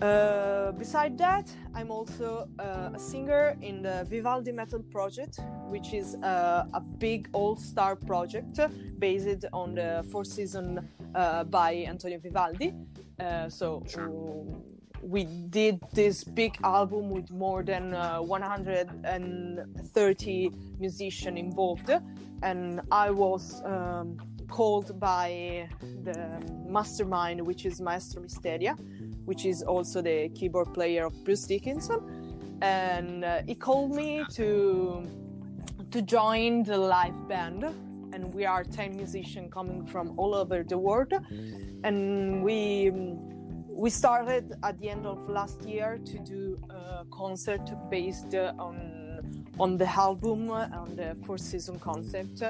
Uh, 0.00 0.70
beside 0.72 1.18
that, 1.18 1.50
I'm 1.74 1.90
also 1.90 2.48
uh, 2.58 2.90
a 2.94 2.98
singer 2.98 3.56
in 3.62 3.82
the 3.82 4.06
Vivaldi 4.08 4.52
Metal 4.52 4.80
Project, 4.80 5.40
which 5.68 5.92
is 5.92 6.14
uh, 6.16 6.66
a 6.72 6.80
big 6.80 7.28
all-star 7.32 7.96
project 7.96 8.60
based 9.00 9.44
on 9.52 9.74
the 9.74 10.06
Four 10.12 10.24
Season 10.24 10.88
uh, 11.14 11.44
by 11.44 11.84
Antonio 11.88 12.18
Vivaldi. 12.18 12.74
Uh, 13.18 13.48
so 13.48 13.82
um, 13.96 14.62
we 15.02 15.24
did 15.24 15.80
this 15.92 16.24
big 16.24 16.58
album 16.64 17.10
with 17.10 17.30
more 17.30 17.62
than 17.62 17.94
uh, 17.94 18.18
130 18.18 20.52
musicians 20.78 21.38
involved, 21.38 21.90
and 22.42 22.80
I 22.90 23.10
was 23.10 23.62
um, 23.64 24.16
called 24.48 24.98
by 24.98 25.68
the 26.02 26.42
mastermind, 26.66 27.46
which 27.46 27.64
is 27.64 27.80
Maestro 27.80 28.22
Mistheria, 28.22 28.76
which 29.24 29.44
is 29.44 29.62
also 29.62 30.02
the 30.02 30.30
keyboard 30.30 30.74
player 30.74 31.06
of 31.06 31.24
Bruce 31.24 31.46
Dickinson, 31.46 32.58
and 32.62 33.24
uh, 33.24 33.42
he 33.46 33.54
called 33.54 33.94
me 33.94 34.24
to 34.32 35.06
to 35.90 36.02
join 36.02 36.64
the 36.64 36.76
live 36.76 37.28
band. 37.28 37.64
And 38.10 38.32
we 38.34 38.46
are 38.46 38.64
10 38.64 38.96
musicians 38.96 39.52
coming 39.52 39.84
from 39.86 40.18
all 40.18 40.34
over 40.34 40.64
the 40.64 40.78
world, 40.78 41.12
and 41.84 42.42
we 42.42 42.90
we 43.78 43.90
started 43.90 44.56
at 44.64 44.78
the 44.80 44.90
end 44.90 45.06
of 45.06 45.28
last 45.28 45.62
year 45.62 46.00
to 46.04 46.18
do 46.18 46.58
a 46.68 47.04
concert 47.12 47.62
based 47.90 48.34
on 48.34 48.76
on 49.60 49.76
the 49.76 49.88
album 49.88 50.50
on 50.50 50.94
the 50.96 51.16
four 51.24 51.38
season 51.38 51.78
concept. 51.78 52.42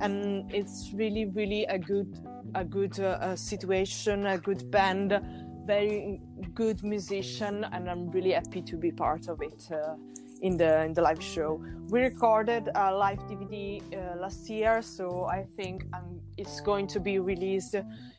And 0.00 0.52
it's 0.54 0.92
really 0.94 1.26
really 1.26 1.64
a 1.64 1.78
good 1.78 2.18
a 2.54 2.64
good 2.64 2.98
uh, 3.00 3.34
situation 3.34 4.26
a 4.26 4.38
good 4.38 4.70
band 4.70 5.20
very 5.66 6.20
good 6.54 6.82
musician 6.84 7.66
and 7.72 7.90
i'm 7.90 8.08
really 8.10 8.30
happy 8.30 8.62
to 8.62 8.76
be 8.76 8.92
part 8.92 9.26
of 9.26 9.42
it 9.42 9.68
uh, 9.72 9.96
in 10.42 10.56
the 10.56 10.82
in 10.84 10.92
the 10.92 11.02
live 11.02 11.22
show 11.22 11.60
we 11.88 12.00
recorded 12.00 12.68
a 12.74 12.92
live 12.92 13.18
dvd 13.28 13.80
uh, 13.94 14.16
last 14.20 14.48
year 14.50 14.82
so 14.82 15.24
i 15.26 15.44
think 15.56 15.84
um, 15.94 16.20
it's 16.36 16.60
going 16.60 16.86
to 16.86 17.00
be 17.00 17.18
released 17.18 17.74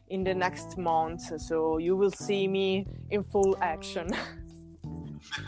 in 0.09 0.23
the 0.23 0.33
next 0.33 0.77
month 0.77 1.21
so 1.41 1.77
you 1.77 1.95
will 1.95 2.11
see 2.11 2.47
me 2.47 2.85
in 3.11 3.23
full 3.23 3.55
action 3.61 4.07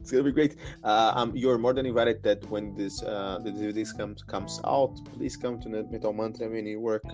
it's 0.00 0.10
gonna 0.10 0.24
be 0.24 0.32
great. 0.32 0.56
Uh, 0.82 1.12
um, 1.14 1.32
you're 1.36 1.58
more 1.58 1.72
than 1.72 1.86
invited 1.86 2.22
that 2.22 2.44
when 2.50 2.74
this 2.74 3.02
uh, 3.02 3.38
the 3.42 3.50
DVD 3.50 3.96
comes 3.96 4.22
comes 4.22 4.60
out, 4.64 4.94
please 5.14 5.36
come 5.36 5.60
to 5.60 5.68
Metal 5.68 6.12
Mantra 6.12 6.48
when 6.48 6.66
you 6.66 6.80
work 6.80 7.04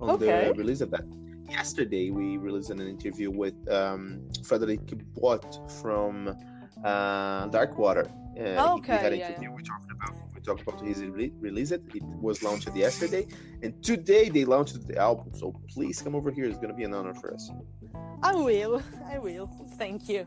on 0.00 0.10
Okay. 0.10 0.48
the 0.48 0.54
release 0.54 0.80
of 0.80 0.90
that. 0.90 1.04
yesterday 1.48 2.10
we 2.10 2.36
released 2.38 2.70
an 2.70 2.80
interview 2.80 3.30
with 3.30 3.54
um, 3.70 4.20
Frederick 4.44 4.80
Bott 5.14 5.70
from 5.80 6.34
uh, 6.84 7.48
Darkwater. 7.48 8.10
Uh, 8.38 8.74
okay, 8.74 8.92
we 8.92 8.98
had 8.98 9.12
an 9.12 9.18
yeah, 9.18 9.28
interview. 9.28 9.48
yeah. 9.48 9.54
We 9.54 9.62
talked 9.62 9.90
about 9.92 10.14
we 10.34 10.40
talked 10.40 10.62
about 10.62 10.80
his 10.80 11.02
re- 11.02 11.32
release. 11.40 11.70
It 11.70 11.82
it 11.94 12.02
was 12.02 12.42
launched 12.42 12.68
yesterday, 12.74 13.26
and 13.62 13.82
today 13.82 14.28
they 14.28 14.44
launched 14.44 14.86
the 14.86 14.98
album. 14.98 15.32
So 15.34 15.54
please 15.68 16.02
come 16.02 16.14
over 16.14 16.30
here. 16.30 16.46
It's 16.46 16.58
gonna 16.58 16.74
be 16.74 16.84
an 16.84 16.94
honor 16.94 17.14
for 17.14 17.32
us. 17.32 17.50
I 18.22 18.34
will. 18.34 18.82
I 19.06 19.18
will. 19.18 19.48
Thank 19.78 20.08
you. 20.08 20.26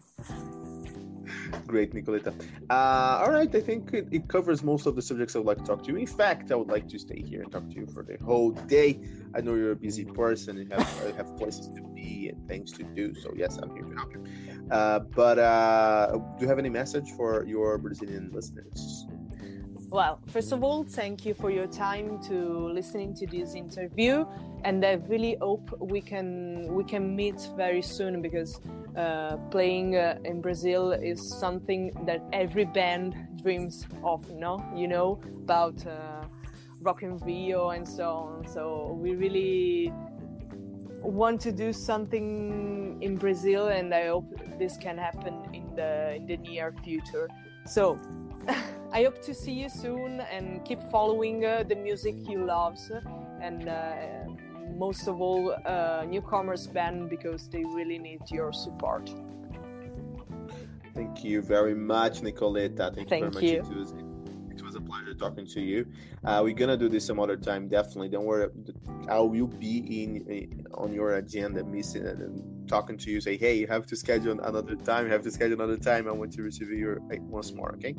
Great, 1.66 1.94
Nicoletta. 1.94 2.34
Uh, 2.70 3.22
all 3.22 3.32
right, 3.32 3.54
I 3.54 3.60
think 3.60 3.94
it, 3.94 4.08
it 4.12 4.28
covers 4.30 4.64
most 4.64 4.86
of 4.86 4.96
the 4.96 5.02
subjects 5.02 5.36
I 5.36 5.40
would 5.40 5.48
like 5.48 5.58
to 5.58 5.64
talk 5.64 5.84
to 5.84 5.92
you. 5.92 5.98
In 5.98 6.08
fact, 6.08 6.52
I 6.52 6.56
would 6.56 6.70
like 6.70 6.88
to 6.90 7.00
stay 7.00 7.22
here 7.22 7.42
and 7.42 7.52
talk 7.52 7.70
to 7.70 7.76
you 7.76 7.88
for 7.88 8.04
the 8.04 8.18
whole 8.24 8.52
day. 8.52 9.02
I 9.36 9.42
know 9.42 9.56
you're 9.56 9.72
a 9.72 9.76
busy 9.76 10.06
person 10.06 10.58
and 10.58 10.72
have 10.72 11.16
have 11.18 11.36
places 11.38 11.68
to 11.76 11.82
be 11.94 12.30
and 12.30 12.48
things 12.48 12.72
to 12.74 12.84
do. 12.84 13.14
So 13.16 13.34
yes, 13.36 13.58
I'm 13.58 13.72
here 13.76 13.84
to 13.84 13.96
help 13.96 14.14
you. 14.14 14.24
Uh, 14.70 15.00
but 15.00 15.40
uh, 15.40 16.12
do 16.12 16.42
you 16.42 16.48
have 16.48 16.60
any 16.60 16.70
message 16.70 17.12
for 17.12 17.46
your 17.46 17.78
Brazilian 17.78 18.32
listeners? 18.34 19.06
Well, 19.90 20.20
first 20.28 20.52
of 20.52 20.64
all, 20.64 20.84
thank 20.84 21.26
you 21.26 21.34
for 21.34 21.50
your 21.50 21.68
time 21.68 22.22
to 22.24 22.68
listening 22.74 23.14
to 23.16 23.26
this 23.26 23.56
interview, 23.56 24.26
and 24.66 24.84
I 24.84 24.94
really 25.08 25.38
hope 25.40 25.74
we 25.80 26.02
can 26.02 26.68
we 26.74 26.84
can 26.84 27.16
meet 27.16 27.40
very 27.56 27.82
soon 27.82 28.22
because 28.22 28.60
uh, 28.98 29.38
playing 29.50 29.96
uh, 29.96 30.20
in 30.26 30.42
Brazil 30.42 30.92
is 30.92 31.22
something 31.40 31.94
that 32.06 32.22
every 32.34 32.66
band 32.66 33.16
dreams 33.42 33.88
of. 34.04 34.30
No, 34.30 34.62
you 34.76 34.90
know 34.90 35.22
about 35.46 35.88
uh, 35.88 36.26
Rock 36.82 37.04
in 37.04 37.18
Rio 37.20 37.70
and 37.70 37.88
so 37.88 38.10
on. 38.10 38.48
So 38.48 38.98
we 39.02 39.16
really 39.16 39.94
want 41.02 41.42
to 41.42 41.52
do 41.52 41.72
something 41.74 42.98
in 43.02 43.18
Brazil, 43.18 43.68
and 43.68 43.94
I 43.94 44.08
hope 44.08 44.30
this 44.60 44.78
can 44.78 44.98
happen 44.98 45.34
in 45.54 45.76
the 45.76 46.16
in 46.16 46.26
the 46.28 46.38
near 46.38 46.74
future. 46.84 47.28
So. 47.66 48.00
I 48.94 49.04
hope 49.04 49.22
to 49.24 49.34
see 49.34 49.52
you 49.52 49.68
soon 49.68 50.22
and 50.22 50.64
keep 50.64 50.82
following 50.90 51.44
uh, 51.46 51.64
the 51.68 51.76
music 51.76 52.16
you 52.30 52.46
love 52.46 52.78
and 53.42 53.68
uh, 53.68 53.96
most 54.78 55.08
of 55.08 55.20
all 55.20 55.56
uh, 55.66 56.06
newcomers 56.08 56.68
band 56.68 57.10
because 57.10 57.50
they 57.50 57.64
really 57.64 58.00
need 58.00 58.22
your 58.32 58.54
support. 58.54 59.10
Thank 60.94 61.24
you 61.24 61.42
very 61.42 61.76
much, 61.76 62.22
Nicoletta. 62.22 62.96
Thank, 62.96 63.10
Thank 63.10 63.42
you 63.42 63.42
very 63.42 63.60
much. 63.62 63.72
It 63.72 63.78
was, 63.78 63.92
it 63.92 63.96
was 63.96 64.07
a 64.78 64.82
pleasure 64.82 65.14
talking 65.14 65.46
to 65.46 65.62
you. 65.62 65.86
Uh, 66.26 66.42
we're 66.44 66.54
gonna 66.54 66.78
do 66.78 66.90
this 66.90 67.06
some 67.06 67.20
other 67.20 67.36
time, 67.36 67.68
definitely. 67.68 68.10
Don't 68.10 68.26
worry. 68.26 68.48
I 69.10 69.20
will 69.20 69.48
be 69.48 70.04
in, 70.04 70.26
in 70.32 70.66
on 70.74 70.94
your 70.94 71.16
agenda, 71.16 71.64
missing 71.64 72.06
and, 72.06 72.22
and 72.22 72.70
talking 72.70 72.98
to 72.98 73.12
you. 73.12 73.20
Say, 73.22 73.38
hey, 73.38 73.56
you 73.56 73.68
have 73.68 73.86
to 73.88 73.96
schedule 73.96 74.40
another 74.40 74.76
time. 74.76 75.06
You 75.06 75.12
have 75.12 75.24
to 75.24 75.32
schedule 75.32 75.56
another 75.56 75.78
time. 75.78 76.08
I 76.08 76.12
want 76.12 76.34
to 76.34 76.42
receive 76.42 76.70
you 76.70 77.02
uh, 77.12 77.16
once 77.22 77.54
more. 77.54 77.74
Okay. 77.76 77.96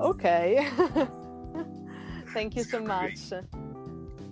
Okay. 0.00 0.68
Thank 2.34 2.56
you 2.56 2.64
so 2.64 2.80
much. 2.80 3.32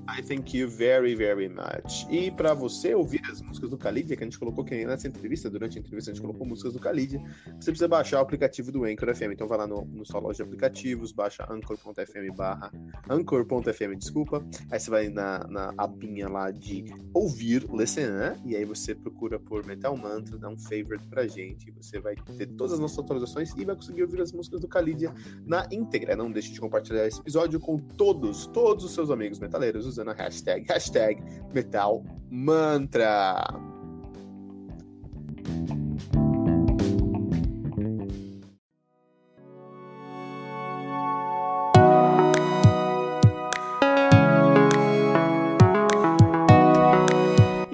I 0.08 0.20
thank 0.22 0.56
you 0.56 0.68
very, 0.68 1.14
very 1.14 1.48
much. 1.48 2.06
E 2.10 2.30
para 2.30 2.54
você 2.54 2.94
ouvir 2.94 3.22
as 3.30 3.40
músicas 3.40 3.70
do 3.70 3.78
Calidia, 3.78 4.16
que 4.16 4.22
a 4.22 4.26
gente 4.26 4.38
colocou 4.38 4.64
que 4.64 4.84
nessa 4.84 5.06
entrevista, 5.06 5.48
durante 5.48 5.78
a 5.78 5.80
entrevista 5.80 6.10
a 6.10 6.14
gente 6.14 6.22
colocou 6.22 6.46
músicas 6.46 6.72
do 6.72 6.80
Calidia, 6.80 7.20
você 7.60 7.70
precisa 7.70 7.88
baixar 7.88 8.18
o 8.18 8.22
aplicativo 8.22 8.72
do 8.72 8.84
Anchor 8.84 9.14
FM. 9.14 9.32
Então 9.32 9.46
vai 9.46 9.58
lá 9.58 9.66
no, 9.66 9.84
no 9.84 10.04
sua 10.04 10.20
loja 10.20 10.38
de 10.38 10.42
aplicativos, 10.42 11.12
baixa 11.12 11.46
anchor.fm 11.50 12.34
barra 12.36 12.72
anchor.fm, 13.08 13.96
desculpa. 13.96 14.44
Aí 14.70 14.80
você 14.80 14.90
vai 14.90 15.08
na, 15.08 15.46
na 15.48 15.74
abinha 15.78 16.28
lá 16.28 16.50
de 16.50 16.84
ouvir, 17.14 17.66
listen, 17.72 18.06
né? 18.06 18.40
e 18.44 18.56
aí 18.56 18.64
você 18.64 18.94
procura 18.94 19.38
por 19.38 19.64
Metal 19.64 19.96
Mantra, 19.96 20.36
dá 20.36 20.48
um 20.48 20.58
favorite 20.58 21.06
pra 21.08 21.26
gente, 21.26 21.70
você 21.70 22.00
vai 22.00 22.14
ter 22.36 22.46
todas 22.46 22.74
as 22.74 22.78
nossas 22.78 22.98
atualizações 22.98 23.54
e 23.56 23.64
vai 23.64 23.76
conseguir 23.76 24.02
ouvir 24.02 24.20
as 24.20 24.32
músicas 24.32 24.60
do 24.60 24.68
Calidia 24.68 25.12
na 25.46 25.66
íntegra. 25.70 26.16
Não 26.16 26.30
deixe 26.30 26.52
de 26.52 26.60
compartilhar 26.60 27.06
esse 27.06 27.20
episódio 27.20 27.60
com 27.60 27.78
todos, 27.78 28.46
todos 28.46 28.84
os 28.84 28.92
seus 28.92 29.10
amigos 29.10 29.38
metaleiros 29.38 29.91
usando 29.92 30.10
a 30.10 30.14
hashtag, 30.14 30.66
hashtag 30.66 31.22
Metal 31.52 32.04